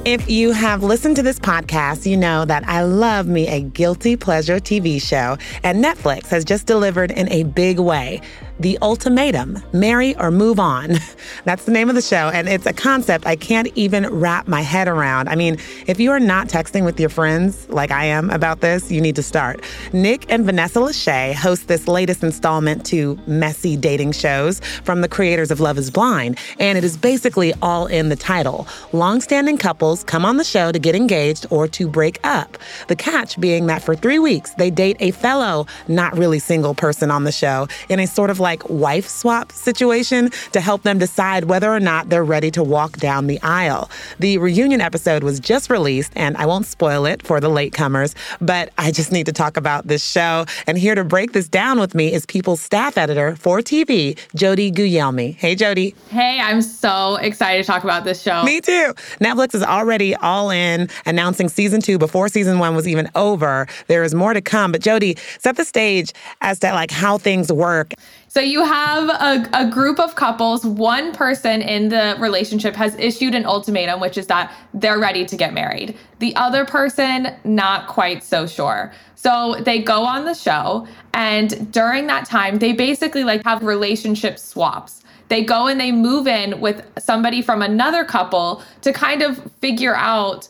If 0.04 0.28
you 0.28 0.50
have 0.50 0.82
listened 0.82 1.14
to 1.16 1.22
this 1.22 1.38
podcast, 1.38 2.10
you 2.10 2.16
know 2.16 2.44
that 2.46 2.66
I 2.66 2.82
love 2.82 3.28
me 3.28 3.46
a 3.46 3.60
guilty 3.60 4.16
pleasure 4.16 4.58
TV 4.58 5.00
show, 5.00 5.38
and 5.62 5.84
Netflix 5.84 6.26
has 6.30 6.44
just 6.44 6.66
delivered 6.66 7.12
in 7.12 7.30
a 7.30 7.44
big 7.44 7.78
way. 7.78 8.20
The 8.60 8.76
Ultimatum 8.82 9.62
Marry 9.72 10.14
or 10.18 10.30
Move 10.30 10.60
On. 10.60 10.96
That's 11.44 11.64
the 11.64 11.72
name 11.72 11.88
of 11.88 11.94
the 11.94 12.02
show, 12.02 12.28
and 12.28 12.46
it's 12.46 12.66
a 12.66 12.74
concept 12.74 13.26
I 13.26 13.34
can't 13.34 13.68
even 13.74 14.06
wrap 14.08 14.48
my 14.48 14.60
head 14.60 14.86
around. 14.86 15.30
I 15.30 15.34
mean, 15.34 15.56
if 15.86 15.98
you 15.98 16.10
are 16.10 16.20
not 16.20 16.48
texting 16.48 16.84
with 16.84 17.00
your 17.00 17.08
friends 17.08 17.66
like 17.70 17.90
I 17.90 18.04
am 18.04 18.28
about 18.28 18.60
this, 18.60 18.92
you 18.92 19.00
need 19.00 19.16
to 19.16 19.22
start. 19.22 19.64
Nick 19.94 20.30
and 20.30 20.44
Vanessa 20.44 20.78
Lachey 20.78 21.32
host 21.32 21.68
this 21.68 21.88
latest 21.88 22.22
installment 22.22 22.84
to 22.86 23.18
messy 23.26 23.78
dating 23.78 24.12
shows 24.12 24.60
from 24.84 25.00
the 25.00 25.08
creators 25.08 25.50
of 25.50 25.60
Love 25.60 25.78
is 25.78 25.90
Blind, 25.90 26.36
and 26.58 26.76
it 26.76 26.84
is 26.84 26.98
basically 26.98 27.54
all 27.62 27.86
in 27.86 28.10
the 28.10 28.16
title. 28.16 28.68
Longstanding 28.92 29.56
couples 29.56 30.04
come 30.04 30.26
on 30.26 30.36
the 30.36 30.44
show 30.44 30.70
to 30.70 30.78
get 30.78 30.94
engaged 30.94 31.46
or 31.48 31.66
to 31.68 31.88
break 31.88 32.20
up. 32.24 32.58
The 32.88 32.96
catch 32.96 33.40
being 33.40 33.68
that 33.68 33.82
for 33.82 33.96
three 33.96 34.18
weeks, 34.18 34.52
they 34.58 34.68
date 34.68 34.98
a 35.00 35.12
fellow, 35.12 35.66
not 35.88 36.18
really 36.18 36.38
single 36.38 36.74
person 36.74 37.10
on 37.10 37.24
the 37.24 37.32
show 37.32 37.66
in 37.88 37.98
a 38.00 38.06
sort 38.06 38.28
of 38.28 38.38
like 38.38 38.49
like 38.50 38.68
wife 38.68 39.06
swap 39.06 39.52
situation 39.52 40.28
to 40.50 40.60
help 40.60 40.82
them 40.82 40.98
decide 40.98 41.44
whether 41.44 41.72
or 41.72 41.78
not 41.78 42.08
they're 42.08 42.24
ready 42.24 42.50
to 42.50 42.64
walk 42.64 42.96
down 42.96 43.28
the 43.28 43.40
aisle. 43.42 43.88
The 44.18 44.38
reunion 44.38 44.80
episode 44.80 45.22
was 45.22 45.38
just 45.38 45.70
released, 45.70 46.12
and 46.16 46.36
I 46.36 46.46
won't 46.46 46.66
spoil 46.66 47.06
it 47.06 47.22
for 47.22 47.38
the 47.38 47.48
latecomers, 47.48 48.16
but 48.40 48.72
I 48.76 48.90
just 48.90 49.12
need 49.12 49.26
to 49.26 49.32
talk 49.32 49.56
about 49.56 49.86
this 49.86 50.04
show. 50.04 50.46
And 50.66 50.76
here 50.76 50.96
to 50.96 51.04
break 51.04 51.30
this 51.30 51.48
down 51.48 51.78
with 51.78 51.94
me 51.94 52.12
is 52.12 52.26
People's 52.26 52.60
staff 52.60 52.98
editor 52.98 53.36
for 53.36 53.60
TV, 53.60 54.18
Jodi 54.34 54.72
Guglielmi. 54.72 55.36
Hey, 55.36 55.54
Jodi. 55.54 55.94
Hey, 56.08 56.40
I'm 56.40 56.60
so 56.60 57.16
excited 57.16 57.62
to 57.62 57.66
talk 57.68 57.84
about 57.84 58.02
this 58.02 58.20
show. 58.20 58.42
Me 58.42 58.60
too. 58.60 58.94
Netflix 59.20 59.54
is 59.54 59.62
already 59.62 60.16
all 60.16 60.50
in, 60.50 60.88
announcing 61.06 61.48
season 61.48 61.80
two 61.80 61.98
before 61.98 62.28
season 62.28 62.58
one 62.58 62.74
was 62.74 62.88
even 62.88 63.08
over. 63.14 63.68
There 63.86 64.02
is 64.02 64.12
more 64.12 64.34
to 64.34 64.40
come. 64.40 64.72
But 64.72 64.80
Jodi, 64.80 65.16
set 65.38 65.56
the 65.56 65.64
stage 65.64 66.12
as 66.40 66.58
to 66.58 66.72
like 66.72 66.90
how 66.90 67.16
things 67.16 67.52
work. 67.52 67.94
So 68.30 68.38
you 68.38 68.64
have 68.64 69.08
a, 69.08 69.50
a 69.52 69.68
group 69.68 69.98
of 69.98 70.14
couples. 70.14 70.64
One 70.64 71.12
person 71.12 71.62
in 71.62 71.88
the 71.88 72.16
relationship 72.20 72.76
has 72.76 72.94
issued 72.94 73.34
an 73.34 73.44
ultimatum, 73.44 73.98
which 73.98 74.16
is 74.16 74.28
that 74.28 74.54
they're 74.72 75.00
ready 75.00 75.24
to 75.24 75.36
get 75.36 75.52
married. 75.52 75.98
The 76.20 76.36
other 76.36 76.64
person, 76.64 77.34
not 77.42 77.88
quite 77.88 78.22
so 78.22 78.46
sure. 78.46 78.92
So 79.16 79.56
they 79.64 79.82
go 79.82 80.04
on 80.04 80.26
the 80.26 80.34
show, 80.34 80.86
and 81.12 81.72
during 81.72 82.06
that 82.06 82.24
time, 82.24 82.60
they 82.60 82.72
basically 82.72 83.24
like 83.24 83.42
have 83.42 83.64
relationship 83.64 84.38
swaps. 84.38 85.02
They 85.26 85.42
go 85.42 85.66
and 85.66 85.80
they 85.80 85.90
move 85.90 86.28
in 86.28 86.60
with 86.60 86.86
somebody 87.00 87.42
from 87.42 87.62
another 87.62 88.04
couple 88.04 88.62
to 88.82 88.92
kind 88.92 89.22
of 89.22 89.42
figure 89.60 89.96
out 89.96 90.48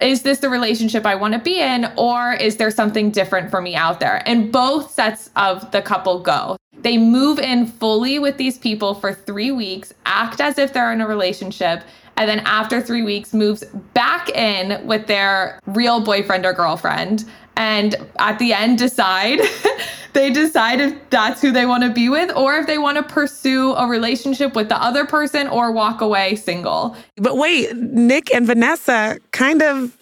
is 0.00 0.22
this 0.22 0.38
the 0.38 0.48
relationship 0.48 1.06
I 1.06 1.14
want 1.14 1.34
to 1.34 1.40
be 1.40 1.60
in, 1.60 1.90
or 1.96 2.34
is 2.34 2.56
there 2.56 2.70
something 2.70 3.10
different 3.10 3.50
for 3.50 3.60
me 3.60 3.74
out 3.74 4.00
there? 4.00 4.22
And 4.26 4.52
both 4.52 4.90
sets 4.90 5.30
of 5.36 5.70
the 5.70 5.82
couple 5.82 6.20
go. 6.20 6.56
They 6.80 6.96
move 6.96 7.38
in 7.38 7.66
fully 7.66 8.18
with 8.18 8.36
these 8.36 8.58
people 8.58 8.94
for 8.94 9.12
three 9.12 9.50
weeks, 9.50 9.92
act 10.06 10.40
as 10.40 10.58
if 10.58 10.72
they're 10.72 10.92
in 10.92 11.00
a 11.00 11.06
relationship, 11.08 11.82
and 12.16 12.28
then 12.28 12.40
after 12.40 12.80
three 12.80 13.02
weeks, 13.02 13.32
moves 13.32 13.64
back 13.94 14.28
in 14.30 14.84
with 14.86 15.06
their 15.06 15.60
real 15.66 16.00
boyfriend 16.00 16.44
or 16.44 16.52
girlfriend. 16.52 17.24
And 17.56 17.94
at 18.18 18.40
the 18.40 18.52
end, 18.52 18.78
decide 18.78 19.40
they 20.12 20.30
decide 20.30 20.80
if 20.80 20.94
that's 21.10 21.40
who 21.40 21.52
they 21.52 21.66
want 21.66 21.82
to 21.84 21.90
be 21.90 22.08
with 22.08 22.34
or 22.36 22.56
if 22.56 22.66
they 22.66 22.78
want 22.78 22.96
to 22.96 23.02
pursue 23.02 23.72
a 23.74 23.86
relationship 23.86 24.54
with 24.54 24.68
the 24.68 24.82
other 24.82 25.04
person 25.04 25.48
or 25.48 25.72
walk 25.72 26.00
away 26.00 26.36
single. 26.36 26.96
But 27.16 27.36
wait, 27.36 27.74
Nick 27.76 28.32
and 28.34 28.46
Vanessa 28.46 29.18
kind 29.32 29.62
of 29.62 29.96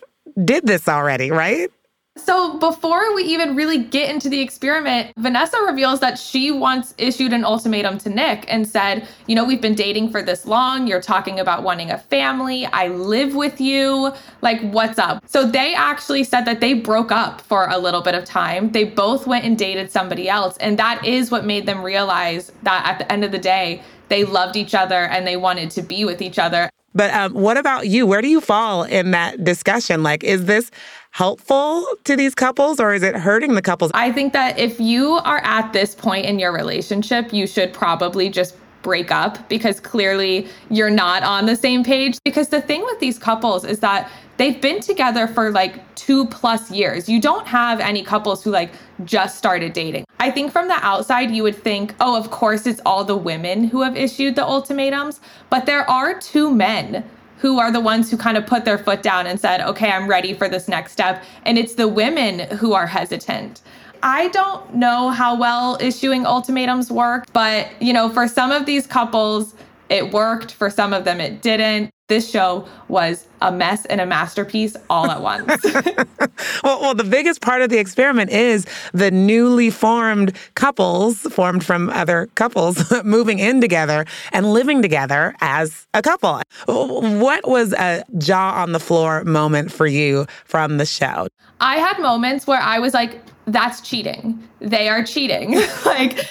did 0.45 0.67
this 0.67 0.89
already, 0.89 1.31
right? 1.31 1.71
So 2.16 2.58
before 2.58 3.14
we 3.14 3.25
even 3.25 3.54
really 3.54 3.76
get 3.76 4.08
into 4.08 4.30
the 4.30 4.40
experiment, 4.40 5.12
Vanessa 5.18 5.58
reveals 5.66 6.00
that 6.00 6.18
she 6.18 6.50
once 6.50 6.94
issued 6.96 7.35
an 7.35 7.44
ultimatum 7.44 7.99
to 7.99 8.08
Nick 8.11 8.46
and 8.49 8.66
said, 8.66 9.06
You 9.26 9.37
know, 9.37 9.44
we've 9.44 9.61
been 9.61 9.75
dating 9.75 10.11
for 10.11 10.23
this 10.23 10.46
long. 10.46 10.87
You're 10.87 11.02
talking 11.02 11.38
about 11.38 11.62
wanting 11.62 11.90
a 11.90 11.99
family. 11.99 12.64
I 12.66 12.88
live 12.88 13.35
with 13.35 13.61
you. 13.61 14.12
Like, 14.40 14.62
what's 14.62 14.99
up? 14.99 15.25
So 15.28 15.46
they 15.46 15.75
actually 15.75 16.25
said 16.25 16.46
that 16.46 16.61
they 16.61 16.73
broke 16.73 17.12
up 17.12 17.42
for 17.42 17.68
a 17.68 17.76
little 17.76 18.02
bit 18.02 18.14
of 18.14 18.25
time. 18.25 18.73
They 18.73 18.85
both 18.85 19.26
went 19.26 19.44
and 19.44 19.58
dated 19.58 19.90
somebody 19.90 20.28
else. 20.28 20.56
And 20.56 20.78
that 20.78 21.04
is 21.04 21.30
what 21.30 21.44
made 21.44 21.66
them 21.66 21.82
realize 21.82 22.50
that 22.62 22.87
at 22.87 22.99
the 22.99 23.12
end 23.12 23.25
of 23.25 23.30
the 23.30 23.38
day, 23.38 23.82
they 24.08 24.25
loved 24.25 24.56
each 24.56 24.75
other 24.75 25.04
and 25.06 25.26
they 25.26 25.37
wanted 25.37 25.70
to 25.73 25.82
be 25.82 26.04
with 26.06 26.23
each 26.23 26.38
other. 26.38 26.70
But 26.97 27.12
um, 27.12 27.35
what 27.35 27.59
about 27.59 27.88
you? 27.88 28.07
Where 28.07 28.23
do 28.23 28.29
you 28.29 28.41
fall 28.41 28.85
in 28.85 29.11
that 29.11 29.45
discussion? 29.45 30.03
Like, 30.03 30.25
is 30.25 30.47
this 30.47 30.71
helpful 31.11 31.87
to 32.05 32.17
these 32.17 32.35
couples 32.35 32.81
or 32.81 32.95
is 32.95 33.03
it 33.03 33.15
hurting 33.15 33.55
the 33.55 33.62
couples? 33.62 33.91
I 33.95 34.11
think 34.12 34.33
that 34.33 34.59
if 34.59 34.81
you 34.81 35.21
are 35.25 35.41
at 35.45 35.73
this 35.75 35.95
point 35.95 36.25
in 36.25 36.38
your 36.38 36.53
relationship, 36.53 37.33
you 37.35 37.47
should 37.47 37.75
probably 37.75 38.31
just 38.31 38.57
break 38.83 39.11
up 39.11 39.49
because 39.49 39.79
clearly 39.81 40.49
you're 40.71 40.91
not 40.91 41.23
on 41.23 41.45
the 41.45 41.57
same 41.57 41.85
page. 41.85 42.19
Because 42.25 42.49
the 42.49 42.61
thing 42.62 42.83
with 42.85 42.99
these 43.00 43.19
couples 43.19 43.65
is 43.65 43.81
that 43.81 44.11
they've 44.37 44.61
been 44.61 44.81
together 44.81 45.26
for 45.26 45.50
like 45.50 45.95
two 45.95 46.26
plus 46.26 46.71
years. 46.71 47.09
You 47.09 47.21
don't 47.21 47.47
have 47.47 47.81
any 47.81 48.02
couples 48.02 48.43
who 48.43 48.50
like 48.50 48.73
just 49.05 49.38
started 49.38 49.73
dating. 49.73 50.05
I 50.21 50.31
think 50.31 50.52
from 50.52 50.69
the 50.69 50.78
outside, 50.85 51.31
you 51.31 51.43
would 51.43 51.57
think, 51.57 51.95
oh, 52.00 52.16
of 52.16 52.31
course, 52.31 52.66
it's 52.66 52.81
all 52.87 53.05
the 53.05 53.16
women 53.16 53.64
who 53.64 53.83
have 53.83 53.97
issued 53.97 54.37
the 54.37 54.45
ultimatums. 54.45 55.21
But 55.50 55.66
there 55.66 55.88
are 55.90 56.19
two 56.19 56.50
men 56.50 57.05
who 57.38 57.59
are 57.59 57.71
the 57.71 57.81
ones 57.81 58.11
who 58.11 58.16
kind 58.16 58.37
of 58.37 58.47
put 58.47 58.64
their 58.64 58.78
foot 58.78 59.02
down 59.02 59.26
and 59.26 59.38
said, 59.38 59.61
okay, 59.61 59.90
I'm 59.90 60.09
ready 60.09 60.33
for 60.33 60.49
this 60.49 60.69
next 60.69 60.93
step. 60.93 61.23
And 61.45 61.59
it's 61.59 61.75
the 61.75 61.88
women 61.88 62.40
who 62.57 62.73
are 62.73 62.87
hesitant. 62.87 63.61
I 64.02 64.28
don't 64.28 64.75
know 64.75 65.11
how 65.11 65.37
well 65.37 65.76
issuing 65.81 66.26
ultimatums 66.26 66.90
work, 66.90 67.26
but 67.33 67.71
you 67.83 67.93
know, 67.93 68.09
for 68.09 68.28
some 68.28 68.52
of 68.52 68.64
these 68.64 68.87
couples, 68.87 69.55
it 69.88 70.12
worked. 70.12 70.52
For 70.52 70.71
some 70.71 70.93
of 70.93 71.05
them, 71.05 71.21
it 71.21 71.43
didn't. 71.43 71.90
This 72.09 72.31
show 72.31 72.69
was 72.87 73.27
a 73.43 73.51
mess 73.51 73.85
and 73.87 74.01
a 74.01 74.07
masterpiece 74.07 74.77
all 74.89 75.11
at 75.11 75.21
once. 75.21 75.65
well, 76.63 76.81
well, 76.81 76.95
the 76.95 77.03
biggest 77.03 77.41
part 77.41 77.63
of 77.63 77.69
the 77.69 77.79
experiment 77.79 78.31
is 78.31 78.65
the 78.93 79.11
newly 79.11 79.71
formed 79.71 80.37
couples, 80.55 81.23
formed 81.23 81.65
from 81.65 81.91
other 81.91 82.29
couples, 82.37 82.93
moving 83.05 83.41
in 83.41 83.61
together 83.61 84.07
and 84.33 84.53
living 84.53 84.83
together 84.83 85.35
as 85.41 85.89
a 85.95 86.03
couple. 86.03 86.43
What 86.67 87.49
was 87.49 87.73
a 87.73 88.05
jaw 88.19 88.53
on 88.63 88.71
the 88.71 88.81
floor 88.81 89.25
moment 89.25 89.73
for 89.73 89.89
you 89.89 90.27
from 90.45 90.79
the 90.79 90.87
show? 90.87 91.27
I 91.61 91.79
had 91.79 91.99
moments 91.99 92.47
where 92.47 92.61
I 92.61 92.79
was 92.79 92.95
like, 92.95 93.21
that's 93.47 93.81
cheating. 93.81 94.47
They 94.61 94.89
are 94.89 95.05
cheating. 95.05 95.61
like, 95.85 96.29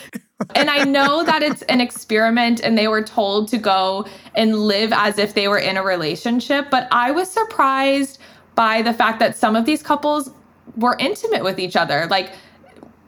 and 0.53 0.69
I 0.69 0.83
know 0.83 1.23
that 1.23 1.41
it's 1.41 1.61
an 1.63 1.81
experiment 1.81 2.61
and 2.61 2.77
they 2.77 2.87
were 2.87 3.03
told 3.03 3.47
to 3.49 3.57
go 3.57 4.05
and 4.35 4.59
live 4.59 4.91
as 4.93 5.17
if 5.17 5.33
they 5.33 5.48
were 5.48 5.59
in 5.59 5.77
a 5.77 5.83
relationship, 5.83 6.69
but 6.69 6.87
I 6.91 7.11
was 7.11 7.29
surprised 7.29 8.19
by 8.55 8.81
the 8.81 8.93
fact 8.93 9.19
that 9.19 9.35
some 9.35 9.55
of 9.55 9.65
these 9.65 9.81
couples 9.81 10.29
were 10.77 10.98
intimate 11.00 11.43
with 11.43 11.59
each 11.59 11.75
other. 11.75 12.07
Like, 12.09 12.33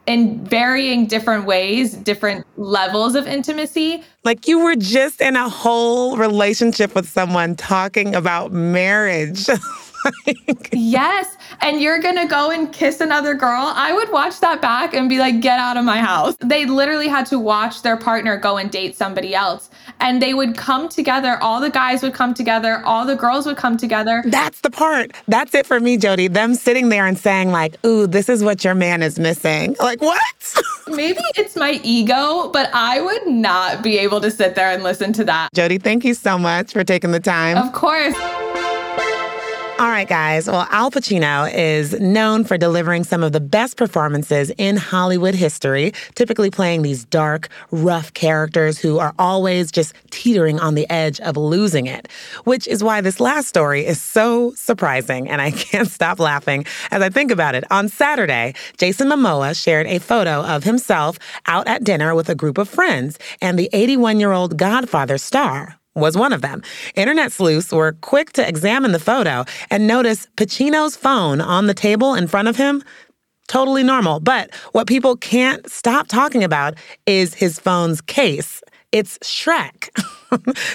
in 0.08 0.42
varying 0.46 1.06
different 1.06 1.46
ways, 1.46 1.94
different 1.94 2.48
levels 2.56 3.14
of 3.14 3.28
intimacy. 3.28 4.02
Like 4.24 4.48
you 4.48 4.64
were 4.64 4.78
just 4.78 5.20
in 5.20 5.36
a 5.36 5.50
whole 5.50 6.16
relationship 6.16 6.96
with 6.96 7.10
someone 7.10 7.58
talking 7.58 8.16
about 8.16 8.54
marriage. 8.54 9.48
yes. 10.72 11.38
And 11.62 11.82
you're 11.82 12.00
going 12.00 12.16
to 12.16 12.28
go 12.28 12.52
and 12.52 12.72
kiss 12.72 13.02
another 13.02 13.34
girl. 13.34 13.72
I 13.76 13.94
would 13.94 14.12
watch 14.12 14.40
that 14.40 14.62
back 14.62 14.94
and 14.94 15.10
be 15.10 15.20
like, 15.20 15.42
get 15.42 15.60
out 15.60 15.78
of 15.78 15.86
my 15.86 16.00
house. 16.00 16.36
They 16.44 16.66
literally 16.66 17.08
had 17.08 17.26
to 17.28 17.40
watch 17.40 17.82
their 17.82 17.98
partner 17.98 18.38
go 18.38 18.58
and 18.58 18.70
date 18.72 18.96
somebody 18.96 19.34
else. 19.34 19.70
And 20.00 20.22
they 20.22 20.34
would 20.34 20.56
come 20.56 20.90
together. 20.90 21.38
All 21.42 21.60
the 21.60 21.70
guys 21.70 22.04
would 22.04 22.14
come 22.14 22.34
together. 22.34 22.82
All 22.86 23.06
the 23.06 23.16
girls 23.16 23.46
would 23.46 23.58
come 23.58 23.78
together. 23.78 24.24
That's 24.26 24.62
the 24.62 24.70
part. 24.70 25.12
That's 25.28 25.54
it 25.54 25.66
for 25.66 25.80
me, 25.80 25.98
Jodi. 25.98 26.28
Them 26.28 26.56
sitting 26.56 26.90
there 26.90 27.06
and 27.06 27.18
saying, 27.18 27.52
like, 27.52 27.84
ooh, 27.86 28.08
this 28.08 28.30
is 28.30 28.44
what 28.44 28.64
your 28.64 28.76
man 28.76 29.02
is 29.02 29.20
missing. 29.20 29.76
Like, 29.80 30.02
what? 30.02 30.22
Maybe 30.88 31.22
it's 31.36 31.56
my 31.56 31.80
ego, 31.84 32.50
but 32.52 32.70
I 32.74 33.02
would 33.02 33.28
not 33.28 33.84
be 33.84 33.98
able 33.98 34.22
to 34.22 34.32
sit 34.32 34.56
there 34.56 34.72
and 34.72 34.84
listen 34.84 35.14
to 35.14 35.24
that. 35.26 35.50
Jodi, 35.54 35.78
thank 35.78 36.06
you 36.06 36.14
so 36.14 36.38
much 36.38 36.74
for 36.74 36.84
taking 36.84 37.12
the 37.12 37.20
time. 37.20 37.58
Of 37.58 37.74
course. 37.74 38.16
All 39.80 39.90
right, 39.90 40.10
guys. 40.10 40.48
Well, 40.48 40.66
Al 40.72 40.90
Pacino 40.90 41.54
is 41.54 41.94
known 42.00 42.46
for 42.46 42.58
delivering 42.58 43.04
some 43.04 43.22
of 43.22 43.32
the 43.32 43.40
best 43.40 43.78
performances 43.78 44.52
in 44.58 44.76
Hollywood 44.76 45.36
history, 45.36 45.94
typically 46.16 46.50
playing 46.50 46.82
these 46.82 47.06
dark, 47.06 47.50
rough 47.70 48.12
characters 48.16 48.80
who 48.80 48.98
are 48.98 49.14
always 49.20 49.72
just 49.72 49.94
teetering 50.10 50.60
on 50.60 50.74
the 50.74 50.90
edge 50.90 51.20
of 51.20 51.38
losing 51.38 51.86
it, 51.86 52.08
which 52.46 52.68
is 52.68 52.84
why 52.84 53.02
this 53.02 53.20
last 53.20 53.50
story 53.50 53.86
is 53.86 54.02
so 54.02 54.52
surprising. 54.56 55.30
And 55.30 55.44
I 55.44 55.52
can't 55.68 55.88
stop 55.88 56.18
laughing 56.18 56.66
as 56.90 57.04
I 57.04 57.10
think 57.10 57.30
about 57.30 57.54
it. 57.54 57.64
On 57.70 57.88
Saturday, 57.88 58.56
Jason 58.80 59.10
Momoa 59.10 59.56
shared 59.56 59.86
a 59.86 60.00
photo 60.00 60.42
of 60.42 60.64
himself 60.64 61.20
out 61.46 61.68
at 61.68 61.84
dinner 61.84 62.16
with 62.16 62.30
a 62.30 62.36
group 62.36 62.58
of 62.58 62.68
friends 62.68 63.20
and 63.44 63.60
the 63.60 63.70
81 63.74 64.20
year 64.20 64.32
old 64.32 64.58
Godfather 64.58 65.20
star 65.20 65.78
was 65.98 66.16
one 66.16 66.34
of 66.34 66.42
them. 66.42 66.62
Internet 66.96 67.32
sleuths 67.32 67.72
were 67.72 67.94
quick 68.02 68.34
to 68.34 68.48
examine 68.48 68.92
the 68.92 69.00
photo 69.00 69.46
and 69.70 69.88
notice 69.88 70.28
Pacino's 70.38 70.96
phone 70.96 71.42
on 71.42 71.68
the 71.68 71.74
table 71.74 72.14
in 72.14 72.28
front 72.28 72.48
of 72.48 72.56
him. 72.56 72.84
Totally 73.48 73.84
normal. 73.84 74.20
But 74.20 74.54
what 74.74 74.88
people 74.88 75.16
can't 75.16 75.70
stop 75.70 76.08
talking 76.08 76.44
about 76.44 76.76
is 77.06 77.34
his 77.34 77.60
phone's 77.60 78.02
case. 78.02 78.62
It's 78.92 79.18
Shrek. 79.20 79.90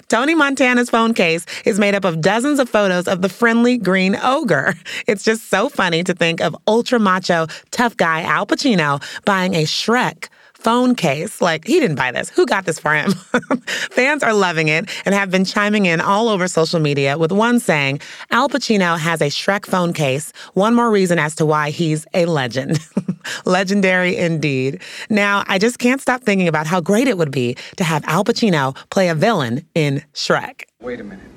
Tony 0.08 0.34
Montana's 0.34 0.90
phone 0.90 1.14
case 1.14 1.46
is 1.64 1.78
made 1.78 1.94
up 1.94 2.04
of 2.04 2.20
dozens 2.20 2.58
of 2.58 2.68
photos 2.68 3.08
of 3.08 3.22
the 3.22 3.28
friendly 3.28 3.78
green 3.78 4.16
ogre. 4.22 4.74
It's 5.06 5.24
just 5.24 5.48
so 5.50 5.68
funny 5.68 6.04
to 6.04 6.14
think 6.14 6.40
of 6.40 6.56
ultra 6.66 6.98
macho, 6.98 7.46
tough 7.70 7.96
guy 7.96 8.22
Al 8.22 8.46
Pacino 8.46 9.02
buying 9.24 9.54
a 9.54 9.64
Shrek 9.64 10.28
phone 10.62 10.94
case. 10.94 11.40
Like, 11.40 11.66
he 11.66 11.80
didn't 11.80 11.96
buy 11.96 12.12
this. 12.12 12.30
Who 12.30 12.46
got 12.46 12.64
this 12.64 12.78
for 12.78 12.94
him? 12.94 13.12
Fans 13.90 14.22
are 14.22 14.32
loving 14.32 14.68
it 14.68 14.88
and 15.04 15.14
have 15.14 15.30
been 15.30 15.44
chiming 15.44 15.86
in 15.86 16.00
all 16.00 16.28
over 16.28 16.46
social 16.48 16.80
media, 16.80 17.18
with 17.18 17.32
one 17.32 17.58
saying, 17.58 18.00
Al 18.30 18.48
Pacino 18.48 18.98
has 18.98 19.20
a 19.20 19.26
Shrek 19.26 19.66
phone 19.66 19.92
case. 19.92 20.32
One 20.54 20.74
more 20.74 20.90
reason 20.90 21.18
as 21.18 21.34
to 21.36 21.46
why 21.46 21.70
he's 21.70 22.06
a 22.14 22.26
legend. 22.26 22.78
Legendary 23.44 24.16
indeed. 24.16 24.80
Now, 25.10 25.44
I 25.48 25.58
just 25.58 25.78
can't 25.78 26.00
stop 26.00 26.22
thinking 26.22 26.48
about 26.48 26.66
how 26.66 26.80
great 26.80 27.08
it 27.08 27.18
would 27.18 27.32
be 27.32 27.56
to 27.76 27.84
have 27.84 28.04
Al 28.06 28.24
Pacino 28.24 28.76
play 28.90 29.08
a 29.08 29.14
villain 29.14 29.66
in 29.74 30.02
Shrek. 30.14 30.62
Wait 30.80 31.00
a 31.00 31.04
minute. 31.04 31.31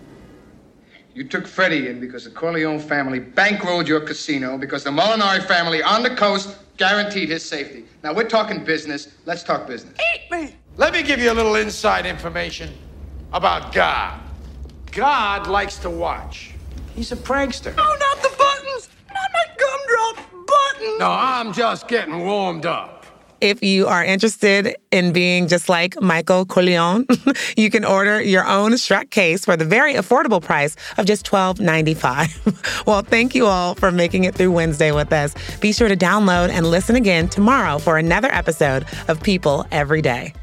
You 1.16 1.24
took 1.24 1.48
Freddie 1.48 1.88
in 1.88 2.02
because 2.02 2.26
the 2.26 2.30
Corleone 2.30 2.78
family 2.78 3.22
bankrolled 3.22 3.88
your 3.88 4.02
casino 4.02 4.58
because 4.58 4.84
the 4.84 4.90
Molinari 4.90 5.42
family 5.48 5.82
on 5.82 6.04
the 6.04 6.14
coast 6.14 6.58
guaranteed 6.76 7.30
his 7.30 7.42
safety. 7.42 7.86
Now 8.04 8.14
we're 8.14 8.28
talking 8.28 8.66
business. 8.66 9.16
Let's 9.26 9.42
talk 9.42 9.66
business. 9.66 9.98
Eat 10.14 10.30
me! 10.30 10.56
Let 10.76 10.92
me 10.92 11.04
give 11.04 11.22
you 11.22 11.32
a 11.32 11.34
little 11.34 11.56
inside 11.56 12.06
information 12.06 12.70
about 13.32 13.72
God. 13.72 14.20
God 14.92 15.48
likes 15.48 15.78
to 15.78 15.90
watch. 15.90 16.52
He's 16.94 17.14
a 17.14 17.16
prankster. 17.16 17.74
Oh, 17.78 17.98
not 17.98 18.22
the 18.22 18.38
buttons! 18.38 18.90
Not 19.08 19.30
my 19.34 19.56
gumdrop 19.58 20.46
buttons! 20.46 21.00
No, 21.00 21.12
I'm 21.12 21.54
just 21.54 21.88
getting 21.88 22.26
warmed 22.26 22.66
up. 22.66 22.95
If 23.46 23.62
you 23.62 23.86
are 23.86 24.04
interested 24.04 24.76
in 24.90 25.14
being 25.14 25.48
just 25.48 25.70
like 25.70 26.02
Michael 26.02 26.48
Corleone, 26.48 27.06
you 27.56 27.70
can 27.70 27.86
order 27.86 28.20
your 28.20 28.44
own 28.48 28.72
Shrek 28.72 29.12
case 29.12 29.46
for 29.46 29.56
the 29.56 29.64
very 29.64 29.94
affordable 29.94 30.42
price 30.42 30.76
of 30.98 31.06
just 31.06 31.28
$12.95. 31.28 32.86
well, 32.88 33.04
thank 33.04 33.36
you 33.36 33.46
all 33.46 33.76
for 33.76 33.92
making 33.92 34.24
it 34.24 34.34
through 34.34 34.52
Wednesday 34.52 34.92
with 34.92 35.14
us. 35.14 35.36
Be 35.60 35.74
sure 35.74 35.88
to 35.88 35.96
download 35.96 36.50
and 36.50 36.66
listen 36.66 36.96
again 36.96 37.30
tomorrow 37.30 37.78
for 37.78 38.00
another 38.00 38.34
episode 38.34 38.88
of 39.10 39.22
People 39.22 39.64
Every 39.72 40.02
Day. 40.02 40.34